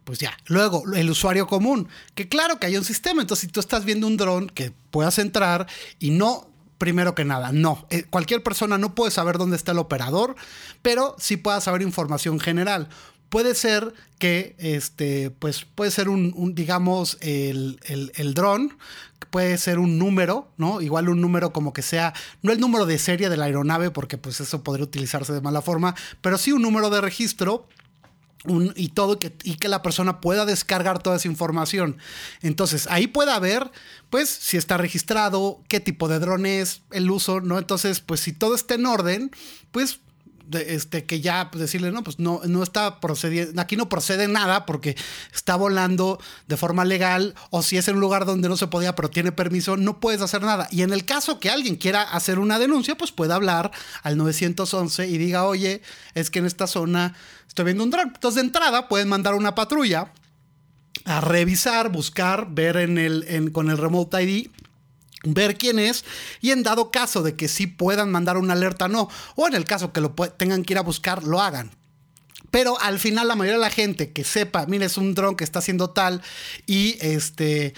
pues 0.04 0.18
ya. 0.18 0.36
Luego, 0.46 0.84
el 0.94 1.10
usuario 1.10 1.46
común, 1.46 1.88
que 2.14 2.28
claro 2.28 2.58
que 2.58 2.66
hay 2.66 2.76
un 2.76 2.84
sistema, 2.84 3.22
entonces 3.22 3.46
si 3.46 3.52
tú 3.52 3.60
estás 3.60 3.84
viendo 3.84 4.06
un 4.06 4.16
dron 4.16 4.48
que 4.48 4.72
puedas 4.90 5.18
entrar 5.18 5.66
y 5.98 6.10
no 6.10 6.50
primero 6.78 7.14
que 7.14 7.26
nada, 7.26 7.52
no. 7.52 7.86
Eh, 7.90 8.04
cualquier 8.08 8.42
persona 8.42 8.78
no 8.78 8.94
puede 8.94 9.10
saber 9.10 9.36
dónde 9.36 9.56
está 9.56 9.72
el 9.72 9.78
operador, 9.78 10.34
pero 10.80 11.14
sí 11.18 11.36
puede 11.36 11.60
saber 11.60 11.82
información 11.82 12.40
general. 12.40 12.88
Puede 13.30 13.54
ser 13.54 13.94
que, 14.18 14.54
este, 14.58 15.30
pues 15.30 15.64
puede 15.64 15.90
ser 15.90 16.10
un, 16.10 16.54
digamos, 16.54 17.16
el, 17.22 17.80
el, 17.84 18.12
el 18.16 18.34
dron, 18.34 18.76
puede 19.30 19.56
ser 19.56 19.78
un 19.78 19.98
número, 19.98 20.52
¿no? 20.58 20.82
Igual 20.82 21.08
un 21.08 21.20
número 21.20 21.52
como 21.52 21.72
que 21.72 21.82
sea, 21.82 22.12
no 22.42 22.52
el 22.52 22.60
número 22.60 22.84
de 22.84 22.98
serie 22.98 23.30
de 23.30 23.36
la 23.36 23.46
aeronave, 23.46 23.90
porque 23.90 24.18
pues 24.18 24.40
eso 24.40 24.62
podría 24.62 24.84
utilizarse 24.84 25.32
de 25.32 25.40
mala 25.40 25.62
forma, 25.62 25.94
pero 26.20 26.36
sí 26.36 26.52
un 26.52 26.62
número 26.62 26.90
de 26.90 27.00
registro 27.00 27.66
y 28.74 28.88
todo 28.88 29.18
que, 29.18 29.34
y 29.44 29.56
que 29.56 29.68
la 29.68 29.82
persona 29.82 30.20
pueda 30.20 30.46
descargar 30.46 31.02
toda 31.02 31.16
esa 31.16 31.28
información. 31.28 31.98
Entonces, 32.40 32.86
ahí 32.90 33.06
puede 33.06 33.32
haber, 33.32 33.70
pues, 34.08 34.30
si 34.30 34.56
está 34.56 34.78
registrado, 34.78 35.62
qué 35.68 35.78
tipo 35.78 36.08
de 36.08 36.18
dron 36.18 36.46
es, 36.46 36.80
el 36.90 37.10
uso, 37.10 37.40
¿no? 37.42 37.58
Entonces, 37.58 38.00
pues, 38.00 38.20
si 38.20 38.32
todo 38.32 38.54
está 38.54 38.74
en 38.74 38.86
orden, 38.86 39.30
pues 39.72 40.00
este, 40.52 41.04
que 41.04 41.20
ya 41.20 41.50
pues, 41.50 41.60
decirle, 41.60 41.92
no, 41.92 42.02
pues 42.02 42.18
no, 42.18 42.40
no 42.46 42.62
está 42.62 43.00
procediendo, 43.00 43.60
aquí 43.60 43.76
no 43.76 43.88
procede 43.88 44.28
nada 44.28 44.66
porque 44.66 44.96
está 45.32 45.56
volando 45.56 46.20
de 46.46 46.56
forma 46.56 46.84
legal 46.84 47.34
o 47.50 47.62
si 47.62 47.76
es 47.76 47.88
en 47.88 47.96
un 47.96 48.00
lugar 48.00 48.24
donde 48.24 48.48
no 48.48 48.56
se 48.56 48.66
podía 48.66 48.94
pero 48.94 49.10
tiene 49.10 49.32
permiso, 49.32 49.76
no 49.76 50.00
puedes 50.00 50.20
hacer 50.20 50.42
nada. 50.42 50.68
Y 50.70 50.82
en 50.82 50.92
el 50.92 51.04
caso 51.04 51.40
que 51.40 51.50
alguien 51.50 51.76
quiera 51.76 52.02
hacer 52.02 52.38
una 52.38 52.58
denuncia, 52.58 52.96
pues 52.96 53.12
puede 53.12 53.32
hablar 53.32 53.70
al 54.02 54.16
911 54.16 55.08
y 55.08 55.18
diga, 55.18 55.44
oye, 55.44 55.82
es 56.14 56.30
que 56.30 56.40
en 56.40 56.46
esta 56.46 56.66
zona 56.66 57.14
estoy 57.46 57.66
viendo 57.66 57.84
un 57.84 57.90
dron. 57.90 58.12
Entonces 58.14 58.36
de 58.36 58.46
entrada 58.46 58.88
pueden 58.88 59.08
mandar 59.08 59.34
una 59.34 59.54
patrulla 59.54 60.12
a 61.04 61.20
revisar, 61.20 61.90
buscar, 61.90 62.48
ver 62.50 62.76
en 62.76 62.98
el, 62.98 63.52
con 63.52 63.70
el 63.70 63.78
remote 63.78 64.22
ID 64.22 64.48
ver 65.24 65.56
quién 65.56 65.78
es 65.78 66.04
y 66.40 66.50
en 66.50 66.62
dado 66.62 66.90
caso 66.90 67.22
de 67.22 67.36
que 67.36 67.48
sí 67.48 67.66
puedan 67.66 68.10
mandar 68.10 68.36
una 68.36 68.54
alerta 68.54 68.88
no. 68.88 69.08
O 69.36 69.46
en 69.46 69.54
el 69.54 69.64
caso 69.64 69.92
que 69.92 70.00
lo 70.00 70.12
tengan 70.12 70.64
que 70.64 70.74
ir 70.74 70.78
a 70.78 70.82
buscar 70.82 71.24
lo 71.24 71.40
hagan. 71.40 71.70
Pero 72.50 72.80
al 72.80 72.98
final 72.98 73.28
la 73.28 73.36
mayoría 73.36 73.58
de 73.58 73.64
la 73.64 73.70
gente 73.70 74.12
que 74.12 74.24
sepa 74.24 74.66
mire 74.66 74.86
es 74.86 74.96
un 74.96 75.14
dron 75.14 75.36
que 75.36 75.44
está 75.44 75.60
haciendo 75.60 75.90
tal 75.90 76.22
y 76.66 76.96
este 77.00 77.74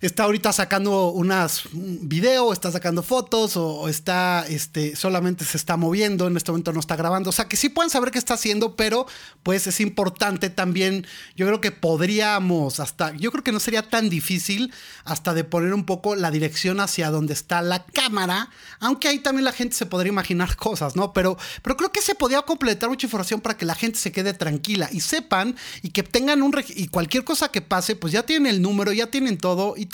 está 0.00 0.24
ahorita 0.24 0.52
sacando 0.52 1.10
unas 1.10 1.64
video, 1.72 2.52
está 2.52 2.72
sacando 2.72 3.02
fotos 3.02 3.56
o, 3.56 3.88
está 3.88 4.46
este, 4.48 4.96
solamente 4.96 5.44
se 5.44 5.58
está 5.58 5.76
moviendo, 5.76 6.26
en 6.26 6.36
este 6.36 6.50
momento 6.50 6.72
no 6.72 6.80
está 6.80 6.96
grabando. 6.96 7.30
O 7.30 7.32
sea, 7.32 7.48
que 7.48 7.56
sí 7.56 7.68
pueden 7.68 7.90
saber 7.90 8.10
qué 8.10 8.18
está 8.18 8.34
haciendo, 8.34 8.76
pero 8.76 9.06
pues 9.42 9.66
es 9.66 9.80
importante 9.80 10.48
también, 10.48 11.06
yo 11.36 11.46
creo 11.46 11.60
que 11.60 11.70
podríamos 11.70 12.80
hasta, 12.80 13.14
yo 13.16 13.30
creo 13.30 13.44
que 13.44 13.52
no 13.52 13.60
sería 13.60 13.88
tan 13.88 14.08
difícil 14.08 14.72
hasta 15.04 15.34
de 15.34 15.44
poner 15.44 15.74
un 15.74 15.84
poco 15.84 16.16
la 16.16 16.30
dirección 16.30 16.80
hacia 16.80 17.10
donde 17.10 17.34
está 17.34 17.60
la 17.60 17.84
cámara, 17.84 18.48
aunque 18.78 19.08
ahí 19.08 19.18
también 19.18 19.44
la 19.44 19.52
gente 19.52 19.76
se 19.76 19.86
podría 19.86 20.10
imaginar 20.10 20.56
cosas, 20.60 20.96
¿no? 20.96 21.12
Pero, 21.12 21.36
pero 21.62 21.76
creo 21.76 21.92
que 21.92 22.00
se 22.00 22.14
podría 22.14 22.42
completar 22.42 22.88
mucha 22.88 23.06
información 23.06 23.40
para 23.40 23.56
que 23.56 23.66
la 23.66 23.74
gente 23.74 23.98
se 23.98 24.12
quede 24.12 24.32
tranquila 24.32 24.88
y 24.90 25.00
sepan 25.00 25.56
y 25.82 25.90
que 25.90 26.02
tengan 26.02 26.42
un, 26.42 26.54
y 26.68 26.88
cualquier 26.88 27.24
cosa 27.24 27.50
que 27.50 27.60
pase, 27.60 27.96
pues 27.96 28.12
ya 28.14 28.22
tienen 28.22 28.54
el 28.54 28.62
número, 28.62 28.92
ya 28.92 29.08
tienen 29.08 29.36
todo 29.36 29.74
y 29.76 29.89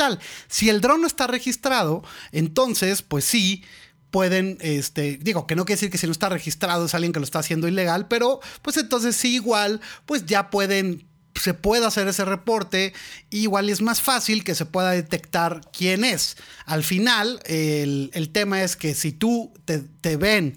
Si 0.49 0.69
el 0.69 0.81
dron 0.81 1.01
no 1.01 1.07
está 1.07 1.27
registrado, 1.27 2.03
entonces, 2.33 3.03
pues 3.03 3.25
sí, 3.25 3.65
pueden, 4.11 4.59
este, 4.61 5.19
digo, 5.21 5.47
que 5.47 5.57
no 5.57 5.65
quiere 5.65 5.77
decir 5.77 5.91
que 5.91 5.99
si 5.99 6.07
no 6.07 6.13
está 6.13 6.29
registrado 6.29 6.87
es 6.87 6.95
alguien 6.95 7.13
que 7.13 7.21
lo 7.21 7.25
está 7.25 7.41
haciendo 7.41 7.69
ilegal, 7.69 8.09
pero 8.09 8.41
pues 8.63 8.77
entonces 8.77 9.17
sí, 9.17 9.35
igual, 9.35 9.81
pues 10.07 10.27
ya 10.27 10.51
pueden, 10.51 11.07
se 11.35 11.55
puede 11.55 11.85
hacer 11.85 12.09
ese 12.09 12.25
reporte, 12.25 12.95
igual 13.31 13.69
es 13.69 13.83
más 13.83 14.01
fácil 14.01 14.45
que 14.45 14.55
se 14.55 14.65
pueda 14.65 14.93
detectar 14.93 15.61
quién 15.73 16.05
es. 16.05 16.37
Al 16.65 16.83
final, 16.83 17.41
el, 17.45 18.31
tema 18.33 18.63
es 18.63 18.77
que 18.77 18.95
si 18.95 19.13
tú 19.13 19.53
te 19.67 20.17
ven 20.17 20.57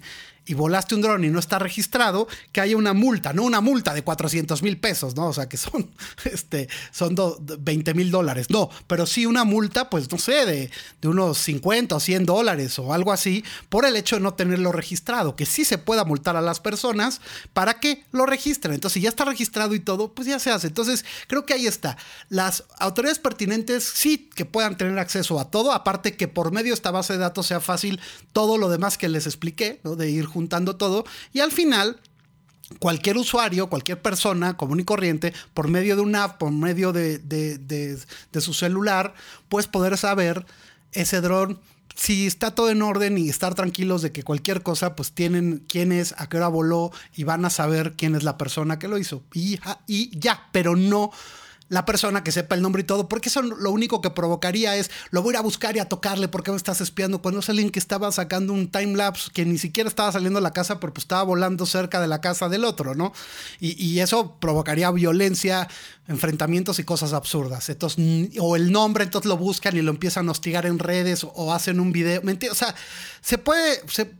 y 0.50 0.54
volaste 0.54 0.96
un 0.96 1.00
dron 1.00 1.22
y 1.22 1.28
no 1.28 1.38
está 1.38 1.60
registrado, 1.60 2.26
que 2.50 2.60
haya 2.60 2.76
una 2.76 2.92
multa, 2.92 3.32
no 3.32 3.44
una 3.44 3.60
multa 3.60 3.94
de 3.94 4.02
400 4.02 4.64
mil 4.64 4.78
pesos, 4.78 5.14
¿no? 5.14 5.28
O 5.28 5.32
sea, 5.32 5.48
que 5.48 5.56
son, 5.56 5.88
este, 6.24 6.68
son 6.90 7.14
20 7.60 7.94
mil 7.94 8.10
dólares, 8.10 8.50
no, 8.50 8.68
pero 8.88 9.06
sí 9.06 9.26
una 9.26 9.44
multa, 9.44 9.88
pues 9.88 10.10
no 10.10 10.18
sé, 10.18 10.44
de, 10.46 10.70
de, 11.00 11.08
unos 11.08 11.38
50 11.38 11.94
o 11.94 12.00
100 12.00 12.26
dólares 12.26 12.80
o 12.80 12.92
algo 12.92 13.12
así, 13.12 13.44
por 13.68 13.84
el 13.84 13.94
hecho 13.94 14.16
de 14.16 14.22
no 14.22 14.34
tenerlo 14.34 14.72
registrado, 14.72 15.36
que 15.36 15.46
sí 15.46 15.64
se 15.64 15.78
pueda 15.78 16.04
multar 16.04 16.34
a 16.34 16.40
las 16.40 16.58
personas 16.58 17.20
para 17.52 17.78
que 17.78 18.02
lo 18.10 18.26
registren. 18.26 18.74
Entonces, 18.74 18.94
si 18.94 19.02
ya 19.02 19.08
está 19.08 19.24
registrado 19.24 19.76
y 19.76 19.78
todo, 19.80 20.12
pues 20.12 20.26
ya 20.26 20.40
se 20.40 20.50
hace. 20.50 20.66
Entonces, 20.66 21.04
creo 21.28 21.46
que 21.46 21.54
ahí 21.54 21.68
está. 21.68 21.96
Las 22.28 22.64
autoridades 22.80 23.20
pertinentes 23.20 23.84
sí 23.84 24.28
que 24.34 24.44
puedan 24.44 24.76
tener 24.76 24.98
acceso 24.98 25.38
a 25.38 25.48
todo, 25.48 25.70
aparte 25.70 26.16
que 26.16 26.26
por 26.26 26.50
medio 26.50 26.70
de 26.70 26.74
esta 26.74 26.90
base 26.90 27.12
de 27.12 27.20
datos 27.20 27.46
sea 27.46 27.60
fácil 27.60 28.00
todo 28.32 28.58
lo 28.58 28.68
demás 28.68 28.98
que 28.98 29.08
les 29.08 29.26
expliqué, 29.26 29.78
¿no? 29.84 29.94
De 29.94 30.10
ir 30.10 30.26
todo 30.48 31.04
y 31.32 31.40
al 31.40 31.52
final 31.52 32.00
cualquier 32.78 33.16
usuario, 33.16 33.68
cualquier 33.68 34.00
persona 34.00 34.56
común 34.56 34.80
y 34.80 34.84
corriente, 34.84 35.32
por 35.54 35.68
medio 35.68 35.96
de 35.96 36.02
una 36.02 36.24
app, 36.24 36.38
por 36.38 36.52
medio 36.52 36.92
de, 36.92 37.18
de, 37.18 38.40
su 38.40 38.54
celular, 38.54 39.14
pues 39.48 39.66
poder 39.66 39.98
saber 39.98 40.46
ese 40.92 41.20
dron. 41.20 41.58
Si 41.96 42.26
está 42.26 42.54
todo 42.54 42.70
en 42.70 42.82
orden 42.82 43.18
y 43.18 43.28
estar 43.28 43.54
tranquilos 43.54 44.00
de 44.00 44.12
que 44.12 44.22
cualquier 44.22 44.62
cosa, 44.62 44.94
pues 44.94 45.12
tienen 45.12 45.64
quién 45.68 45.92
es, 45.92 46.14
a 46.16 46.28
qué 46.28 46.36
hora 46.36 46.48
voló 46.48 46.92
y 47.14 47.24
van 47.24 47.44
a 47.44 47.50
saber 47.50 47.94
quién 47.94 48.14
es 48.14 48.22
la 48.22 48.38
persona 48.38 48.78
que 48.78 48.88
lo 48.88 48.96
hizo. 48.96 49.22
Y, 49.34 49.58
y 49.86 50.18
ya, 50.18 50.48
pero 50.52 50.76
no 50.76 51.10
la 51.70 51.86
persona 51.86 52.22
que 52.22 52.32
sepa 52.32 52.56
el 52.56 52.62
nombre 52.62 52.82
y 52.82 52.84
todo, 52.84 53.08
porque 53.08 53.28
eso 53.28 53.42
lo 53.42 53.70
único 53.70 54.02
que 54.02 54.10
provocaría 54.10 54.76
es, 54.76 54.90
lo 55.10 55.22
voy 55.22 55.30
a 55.30 55.34
ir 55.34 55.38
a 55.38 55.42
buscar 55.42 55.76
y 55.76 55.78
a 55.78 55.88
tocarle, 55.88 56.26
porque 56.26 56.50
me 56.50 56.56
estás 56.56 56.80
espiando? 56.80 57.22
Cuando 57.22 57.40
es 57.40 57.48
alguien 57.48 57.70
que 57.70 57.78
estaba 57.78 58.10
sacando 58.10 58.52
un 58.52 58.70
time 58.70 58.96
lapse, 58.96 59.30
que 59.32 59.46
ni 59.46 59.56
siquiera 59.56 59.88
estaba 59.88 60.10
saliendo 60.10 60.40
de 60.40 60.42
la 60.42 60.52
casa, 60.52 60.80
pero 60.80 60.92
pues 60.92 61.04
estaba 61.04 61.22
volando 61.22 61.64
cerca 61.66 62.00
de 62.00 62.08
la 62.08 62.20
casa 62.20 62.48
del 62.48 62.64
otro, 62.64 62.96
¿no? 62.96 63.12
Y, 63.60 63.82
y 63.82 64.00
eso 64.00 64.36
provocaría 64.40 64.90
violencia, 64.90 65.68
enfrentamientos 66.10 66.78
y 66.80 66.84
cosas 66.84 67.12
absurdas. 67.12 67.68
Entonces, 67.68 68.30
o 68.40 68.56
el 68.56 68.72
nombre, 68.72 69.04
entonces 69.04 69.28
lo 69.28 69.36
buscan 69.36 69.76
y 69.76 69.80
lo 69.80 69.90
empiezan 69.90 70.28
a 70.28 70.32
hostigar 70.32 70.66
en 70.66 70.78
redes 70.78 71.24
o, 71.24 71.54
hacen 71.54 71.78
un 71.78 71.92
video. 71.92 72.20
O 72.50 72.54
sea, 72.54 72.74
se 73.20 73.38
puede, 73.38 73.80
se, 73.88 74.10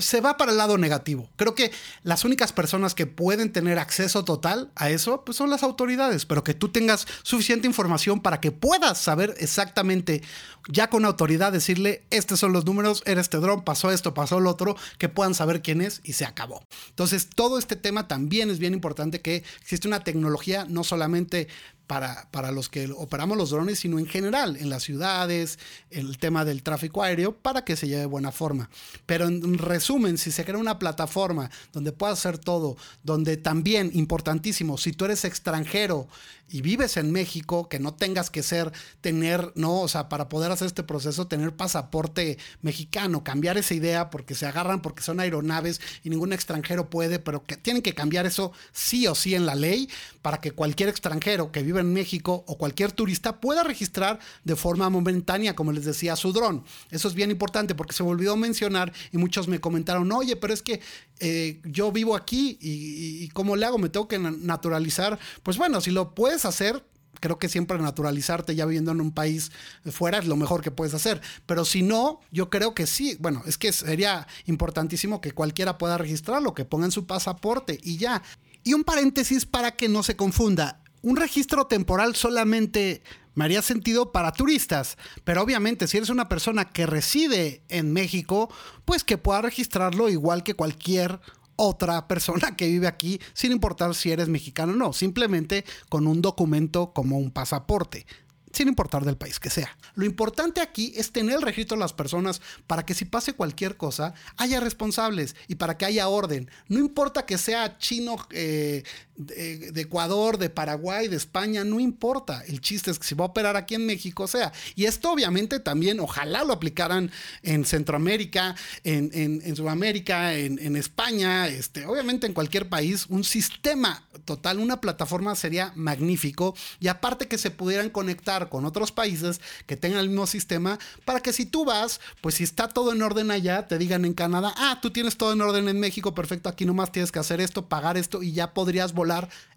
se, 0.00 0.20
va 0.20 0.36
para 0.36 0.52
el 0.52 0.58
lado 0.58 0.78
negativo. 0.78 1.28
Creo 1.36 1.54
que 1.54 1.72
las 2.04 2.24
únicas 2.24 2.52
personas 2.52 2.94
que 2.94 3.06
pueden 3.06 3.52
tener 3.52 3.78
acceso 3.78 4.24
total 4.24 4.70
a 4.76 4.90
eso, 4.90 5.24
pues 5.24 5.36
son 5.36 5.50
las 5.50 5.64
autoridades, 5.64 6.24
pero 6.24 6.44
que 6.44 6.54
tú 6.54 6.68
tengas 6.68 7.06
suficiente 7.22 7.66
información 7.66 8.20
para 8.20 8.40
que 8.40 8.52
puedas 8.52 8.98
saber 8.98 9.34
exactamente, 9.38 10.22
ya 10.68 10.88
con 10.88 11.04
autoridad, 11.04 11.52
decirle, 11.52 12.04
estos 12.10 12.38
son 12.38 12.52
los 12.52 12.64
números, 12.64 13.02
era 13.06 13.20
este 13.20 13.38
dron, 13.38 13.64
pasó 13.64 13.90
esto, 13.90 14.14
pasó 14.14 14.38
lo 14.38 14.50
otro, 14.50 14.76
que 14.98 15.08
puedan 15.08 15.34
saber 15.34 15.62
quién 15.62 15.80
es 15.80 16.00
y 16.04 16.12
se 16.12 16.26
acabó. 16.26 16.62
Entonces, 16.90 17.28
todo 17.28 17.58
este 17.58 17.74
tema 17.74 18.06
también 18.06 18.50
es 18.50 18.60
bien 18.60 18.74
importante 18.74 19.20
que 19.20 19.42
existe 19.60 19.88
una 19.88 20.04
tecnología 20.04 20.64
no 20.68 20.84
solamente 20.84 21.39
Okay. 21.40 21.50
Para, 21.90 22.28
para, 22.30 22.52
los 22.52 22.68
que 22.68 22.88
operamos 22.96 23.36
los 23.36 23.50
drones, 23.50 23.80
sino 23.80 23.98
en 23.98 24.06
general, 24.06 24.56
en 24.56 24.70
las 24.70 24.84
ciudades, 24.84 25.58
el 25.90 26.18
tema 26.18 26.44
del 26.44 26.62
tráfico 26.62 27.02
aéreo, 27.02 27.34
para 27.34 27.64
que 27.64 27.74
se 27.74 27.88
lleve 27.88 28.02
de 28.02 28.06
buena 28.06 28.30
forma. 28.30 28.70
Pero 29.06 29.26
en 29.26 29.58
resumen, 29.58 30.16
si 30.16 30.30
se 30.30 30.44
crea 30.44 30.56
una 30.56 30.78
plataforma 30.78 31.50
donde 31.72 31.90
puedas 31.90 32.20
hacer 32.20 32.38
todo, 32.38 32.76
donde 33.02 33.36
también, 33.36 33.90
importantísimo, 33.92 34.78
si 34.78 34.92
tú 34.92 35.06
eres 35.06 35.24
extranjero 35.24 36.06
y 36.50 36.62
vives 36.62 36.96
en 36.96 37.12
México, 37.12 37.68
que 37.68 37.78
no 37.78 37.94
tengas 37.94 38.28
que 38.28 38.42
ser, 38.42 38.72
tener, 39.00 39.52
no, 39.54 39.80
o 39.80 39.88
sea, 39.88 40.08
para 40.08 40.28
poder 40.28 40.50
hacer 40.50 40.66
este 40.66 40.82
proceso, 40.82 41.28
tener 41.28 41.54
pasaporte 41.54 42.38
mexicano, 42.60 43.22
cambiar 43.22 43.56
esa 43.56 43.74
idea 43.74 44.10
porque 44.10 44.34
se 44.34 44.46
agarran 44.46 44.82
porque 44.82 45.02
son 45.02 45.20
aeronaves 45.20 45.80
y 46.02 46.10
ningún 46.10 46.32
extranjero 46.32 46.90
puede, 46.90 47.18
pero 47.20 47.44
que 47.44 47.56
tienen 47.56 47.82
que 47.82 47.94
cambiar 47.94 48.26
eso 48.26 48.52
sí 48.72 49.06
o 49.06 49.14
sí 49.14 49.34
en 49.34 49.46
la 49.46 49.54
ley 49.54 49.88
para 50.22 50.40
que 50.40 50.50
cualquier 50.50 50.88
extranjero 50.88 51.52
que 51.52 51.62
en 51.80 51.92
México 51.92 52.44
o 52.46 52.56
cualquier 52.56 52.92
turista 52.92 53.40
pueda 53.40 53.62
registrar 53.62 54.18
de 54.44 54.56
forma 54.56 54.88
momentánea, 54.90 55.54
como 55.56 55.72
les 55.72 55.84
decía, 55.84 56.16
su 56.16 56.32
dron. 56.32 56.64
Eso 56.90 57.08
es 57.08 57.14
bien 57.14 57.30
importante 57.30 57.74
porque 57.74 57.94
se 57.94 58.02
me 58.02 58.10
olvidó 58.10 58.36
mencionar 58.36 58.92
y 59.12 59.18
muchos 59.18 59.48
me 59.48 59.60
comentaron, 59.60 60.10
oye, 60.12 60.36
pero 60.36 60.52
es 60.52 60.62
que 60.62 60.80
eh, 61.18 61.60
yo 61.64 61.92
vivo 61.92 62.16
aquí 62.16 62.58
y, 62.60 63.24
y 63.24 63.28
¿cómo 63.28 63.56
le 63.56 63.66
hago? 63.66 63.78
Me 63.78 63.88
tengo 63.88 64.08
que 64.08 64.18
naturalizar. 64.18 65.18
Pues 65.42 65.58
bueno, 65.58 65.80
si 65.80 65.90
lo 65.90 66.14
puedes 66.14 66.44
hacer, 66.44 66.84
creo 67.20 67.38
que 67.38 67.48
siempre 67.48 67.78
naturalizarte 67.78 68.54
ya 68.54 68.66
viviendo 68.66 68.90
en 68.90 69.00
un 69.00 69.12
país 69.12 69.52
fuera 69.90 70.18
es 70.18 70.26
lo 70.26 70.36
mejor 70.36 70.62
que 70.62 70.70
puedes 70.70 70.94
hacer. 70.94 71.20
Pero 71.46 71.64
si 71.64 71.82
no, 71.82 72.20
yo 72.32 72.50
creo 72.50 72.74
que 72.74 72.86
sí. 72.86 73.16
Bueno, 73.20 73.42
es 73.46 73.58
que 73.58 73.72
sería 73.72 74.26
importantísimo 74.46 75.20
que 75.20 75.32
cualquiera 75.32 75.78
pueda 75.78 75.98
registrarlo, 75.98 76.54
que 76.54 76.64
pongan 76.64 76.90
su 76.90 77.06
pasaporte 77.06 77.78
y 77.82 77.98
ya. 77.98 78.22
Y 78.64 78.74
un 78.74 78.84
paréntesis 78.84 79.46
para 79.46 79.72
que 79.72 79.88
no 79.88 80.02
se 80.02 80.16
confunda. 80.16 80.79
Un 81.02 81.16
registro 81.16 81.66
temporal 81.66 82.14
solamente 82.14 83.02
me 83.34 83.44
haría 83.44 83.62
sentido 83.62 84.12
para 84.12 84.32
turistas, 84.32 84.98
pero 85.24 85.42
obviamente 85.42 85.86
si 85.86 85.96
eres 85.96 86.10
una 86.10 86.28
persona 86.28 86.72
que 86.72 86.86
reside 86.86 87.62
en 87.68 87.92
México, 87.92 88.52
pues 88.84 89.04
que 89.04 89.18
pueda 89.18 89.40
registrarlo 89.42 90.08
igual 90.08 90.42
que 90.42 90.54
cualquier 90.54 91.20
otra 91.56 92.08
persona 92.08 92.56
que 92.56 92.68
vive 92.68 92.86
aquí, 92.86 93.20
sin 93.34 93.52
importar 93.52 93.94
si 93.94 94.10
eres 94.10 94.28
mexicano 94.28 94.72
o 94.72 94.76
no, 94.76 94.92
simplemente 94.92 95.64
con 95.88 96.06
un 96.06 96.22
documento 96.22 96.92
como 96.92 97.18
un 97.18 97.30
pasaporte 97.30 98.06
sin 98.52 98.68
importar 98.68 99.04
del 99.04 99.16
país 99.16 99.38
que 99.38 99.50
sea. 99.50 99.76
Lo 99.94 100.04
importante 100.04 100.60
aquí 100.60 100.92
es 100.96 101.12
tener 101.12 101.36
el 101.36 101.42
registro 101.42 101.76
de 101.76 101.80
las 101.80 101.92
personas 101.92 102.40
para 102.66 102.84
que 102.84 102.94
si 102.94 103.04
pase 103.04 103.34
cualquier 103.34 103.76
cosa, 103.76 104.14
haya 104.36 104.60
responsables 104.60 105.36
y 105.48 105.56
para 105.56 105.78
que 105.78 105.84
haya 105.84 106.08
orden. 106.08 106.50
No 106.68 106.78
importa 106.78 107.26
que 107.26 107.38
sea 107.38 107.78
chino, 107.78 108.16
eh, 108.30 108.82
de, 109.26 109.80
Ecuador, 109.80 110.38
de 110.38 110.50
Paraguay, 110.50 111.08
de 111.08 111.16
España, 111.16 111.64
no 111.64 111.78
importa. 111.78 112.42
El 112.46 112.60
chiste 112.60 112.90
es 112.90 112.98
que 112.98 113.06
si 113.06 113.14
va 113.14 113.26
a 113.26 113.28
operar 113.28 113.56
aquí 113.56 113.74
en 113.74 113.86
México, 113.86 114.26
sea. 114.26 114.52
Y 114.74 114.86
esto 114.86 115.12
obviamente 115.12 115.60
también, 115.60 116.00
ojalá 116.00 116.44
lo 116.44 116.52
aplicaran 116.52 117.10
en 117.42 117.64
Centroamérica, 117.64 118.56
en, 118.84 119.10
en, 119.12 119.56
Sudamérica, 119.56 120.34
en, 120.34 120.58
en, 120.58 120.76
España, 120.76 121.48
este, 121.48 121.84
obviamente 121.84 122.26
en 122.26 122.32
cualquier 122.32 122.68
país, 122.68 123.06
un 123.08 123.24
sistema 123.24 124.04
total, 124.24 124.58
una 124.58 124.80
plataforma 124.80 125.34
sería 125.34 125.72
magnífico. 125.74 126.54
Y 126.78 126.88
aparte 126.88 127.28
que 127.28 127.38
se 127.38 127.50
pudieran 127.50 127.90
conectar 127.90 128.48
con 128.48 128.64
otros 128.64 128.92
países 128.92 129.40
que 129.66 129.76
tengan 129.76 130.00
el 130.00 130.08
mismo 130.08 130.26
sistema, 130.26 130.78
para 131.04 131.20
que 131.20 131.32
si 131.32 131.44
tú 131.44 131.64
vas, 131.64 132.00
pues 132.20 132.36
si 132.36 132.44
está 132.44 132.68
todo 132.68 132.92
en 132.92 133.02
orden 133.02 133.30
allá, 133.30 133.66
te 133.66 133.76
digan 133.76 134.04
en 134.04 134.14
Canadá, 134.14 134.54
ah, 134.56 134.78
tú 134.80 134.90
tienes 134.90 135.16
todo 135.16 135.32
en 135.32 135.40
orden 135.40 135.68
en 135.68 135.78
México, 135.78 136.14
perfecto, 136.14 136.48
aquí 136.48 136.64
nomás 136.64 136.92
tienes 136.92 137.12
que 137.12 137.18
hacer 137.18 137.40
esto, 137.40 137.68
pagar 137.68 137.96
esto 137.98 138.22
y 138.22 138.32
ya 138.32 138.54
podrías 138.54 138.92
volar 138.92 139.09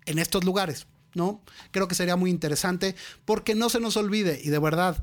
en 0.06 0.20
estos 0.20 0.44
lugares, 0.44 0.88
¿no? 1.14 1.42
Creo 1.72 1.88
que 1.88 1.96
sería 1.96 2.16
muy 2.16 2.30
interesante 2.30 2.96
porque 3.26 3.56
no 3.56 3.70
se 3.70 3.80
nos 3.80 3.98
olvide 3.98 4.40
y 4.44 4.50
de 4.50 4.60
verdad, 4.60 5.02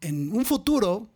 en 0.00 0.32
un 0.34 0.44
futuro, 0.44 1.08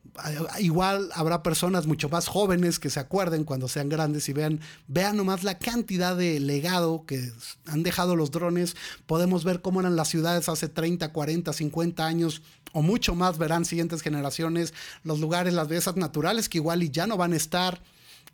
igual 0.59 1.11
habrá 1.15 1.43
personas 1.43 1.87
mucho 1.87 2.09
más 2.09 2.29
jóvenes 2.29 2.79
que 2.79 2.91
se 2.91 3.01
acuerden 3.01 3.45
cuando 3.45 3.69
sean 3.69 3.89
grandes 3.89 4.29
y 4.29 4.33
vean, 4.33 4.61
vean 4.87 5.17
nomás 5.17 5.45
la 5.45 5.59
cantidad 5.59 6.17
de 6.17 6.41
legado 6.41 7.05
que 7.07 7.33
han 7.67 7.83
dejado 7.83 8.17
los 8.17 8.31
drones. 8.31 8.77
Podemos 9.07 9.45
ver 9.45 9.61
cómo 9.61 9.81
eran 9.81 9.97
las 9.97 10.09
ciudades 10.09 10.49
hace 10.49 10.69
30, 10.69 11.13
40, 11.13 11.53
50 11.53 12.07
años 12.07 12.43
o 12.73 12.83
mucho 12.83 13.15
más 13.15 13.39
verán 13.39 13.65
siguientes 13.65 14.03
generaciones, 14.03 14.75
los 15.03 15.21
lugares, 15.21 15.55
las 15.55 15.69
bellezas 15.69 15.97
naturales 15.97 16.49
que 16.49 16.59
igual 16.59 16.83
y 16.83 16.91
ya 16.91 17.07
no 17.07 17.17
van 17.17 17.33
a 17.33 17.37
estar. 17.37 17.83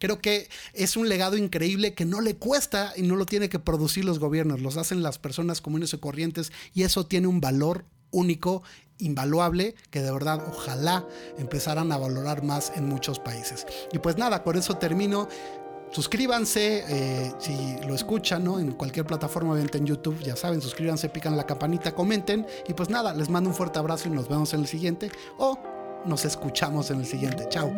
Creo 0.03 0.21
que 0.21 0.49
es 0.75 0.97
un 0.97 1.09
legado 1.09 1.37
increíble 1.37 1.95
que 1.95 2.05
no 2.05 2.21
le 2.21 2.35
cuesta 2.35 2.93
y 2.97 3.03
no 3.03 3.15
lo 3.15 3.25
tiene 3.25 3.49
que 3.49 3.61
producir 3.61 4.05
los 4.05 4.19
gobiernos, 4.19 4.61
los 4.61 4.77
hacen 4.77 5.01
las 5.01 5.21
personas 5.21 5.61
comunes 5.61 5.95
y 5.95 5.99
corrientes 5.99 6.51
y 6.75 6.83
eso 6.83 7.07
tiene 7.07 7.29
un 7.29 7.41
valor 7.41 7.85
único, 8.11 8.65
invaluable, 8.99 9.77
que 9.91 10.03
de 10.03 10.11
verdad 10.11 10.43
ojalá 10.49 11.07
empezaran 11.38 11.93
a 11.93 11.99
valorar 11.99 12.43
más 12.43 12.73
en 12.75 12.88
muchos 12.88 13.21
países. 13.21 13.65
Y 13.93 14.01
pues 14.01 14.19
nada, 14.19 14.43
por 14.43 14.57
eso 14.57 14.77
termino. 14.77 15.29
Suscríbanse, 15.93 16.85
eh, 16.88 17.33
si 17.38 17.77
lo 17.87 17.95
escuchan, 17.95 18.43
¿no? 18.43 18.59
En 18.59 18.73
cualquier 18.73 19.07
plataforma, 19.07 19.53
obviamente 19.53 19.79
en 19.79 19.87
YouTube, 19.87 20.19
ya 20.25 20.35
saben, 20.35 20.61
suscríbanse, 20.61 21.11
pican 21.11 21.37
la 21.37 21.47
campanita, 21.47 21.95
comenten. 21.95 22.45
Y 22.67 22.75
pues 22.75 22.91
nada, 22.91 23.15
les 23.15 23.29
mando 23.29 23.51
un 23.51 23.55
fuerte 23.55 23.79
abrazo 23.79 24.09
y 24.09 24.11
nos 24.11 24.29
vemos 24.29 24.53
en 24.53 24.62
el 24.62 24.67
siguiente. 24.67 25.12
O 25.38 25.57
nos 26.07 26.25
escuchamos 26.25 26.91
en 26.91 26.99
el 26.99 27.07
siguiente. 27.07 27.49
Chao. 27.49 27.73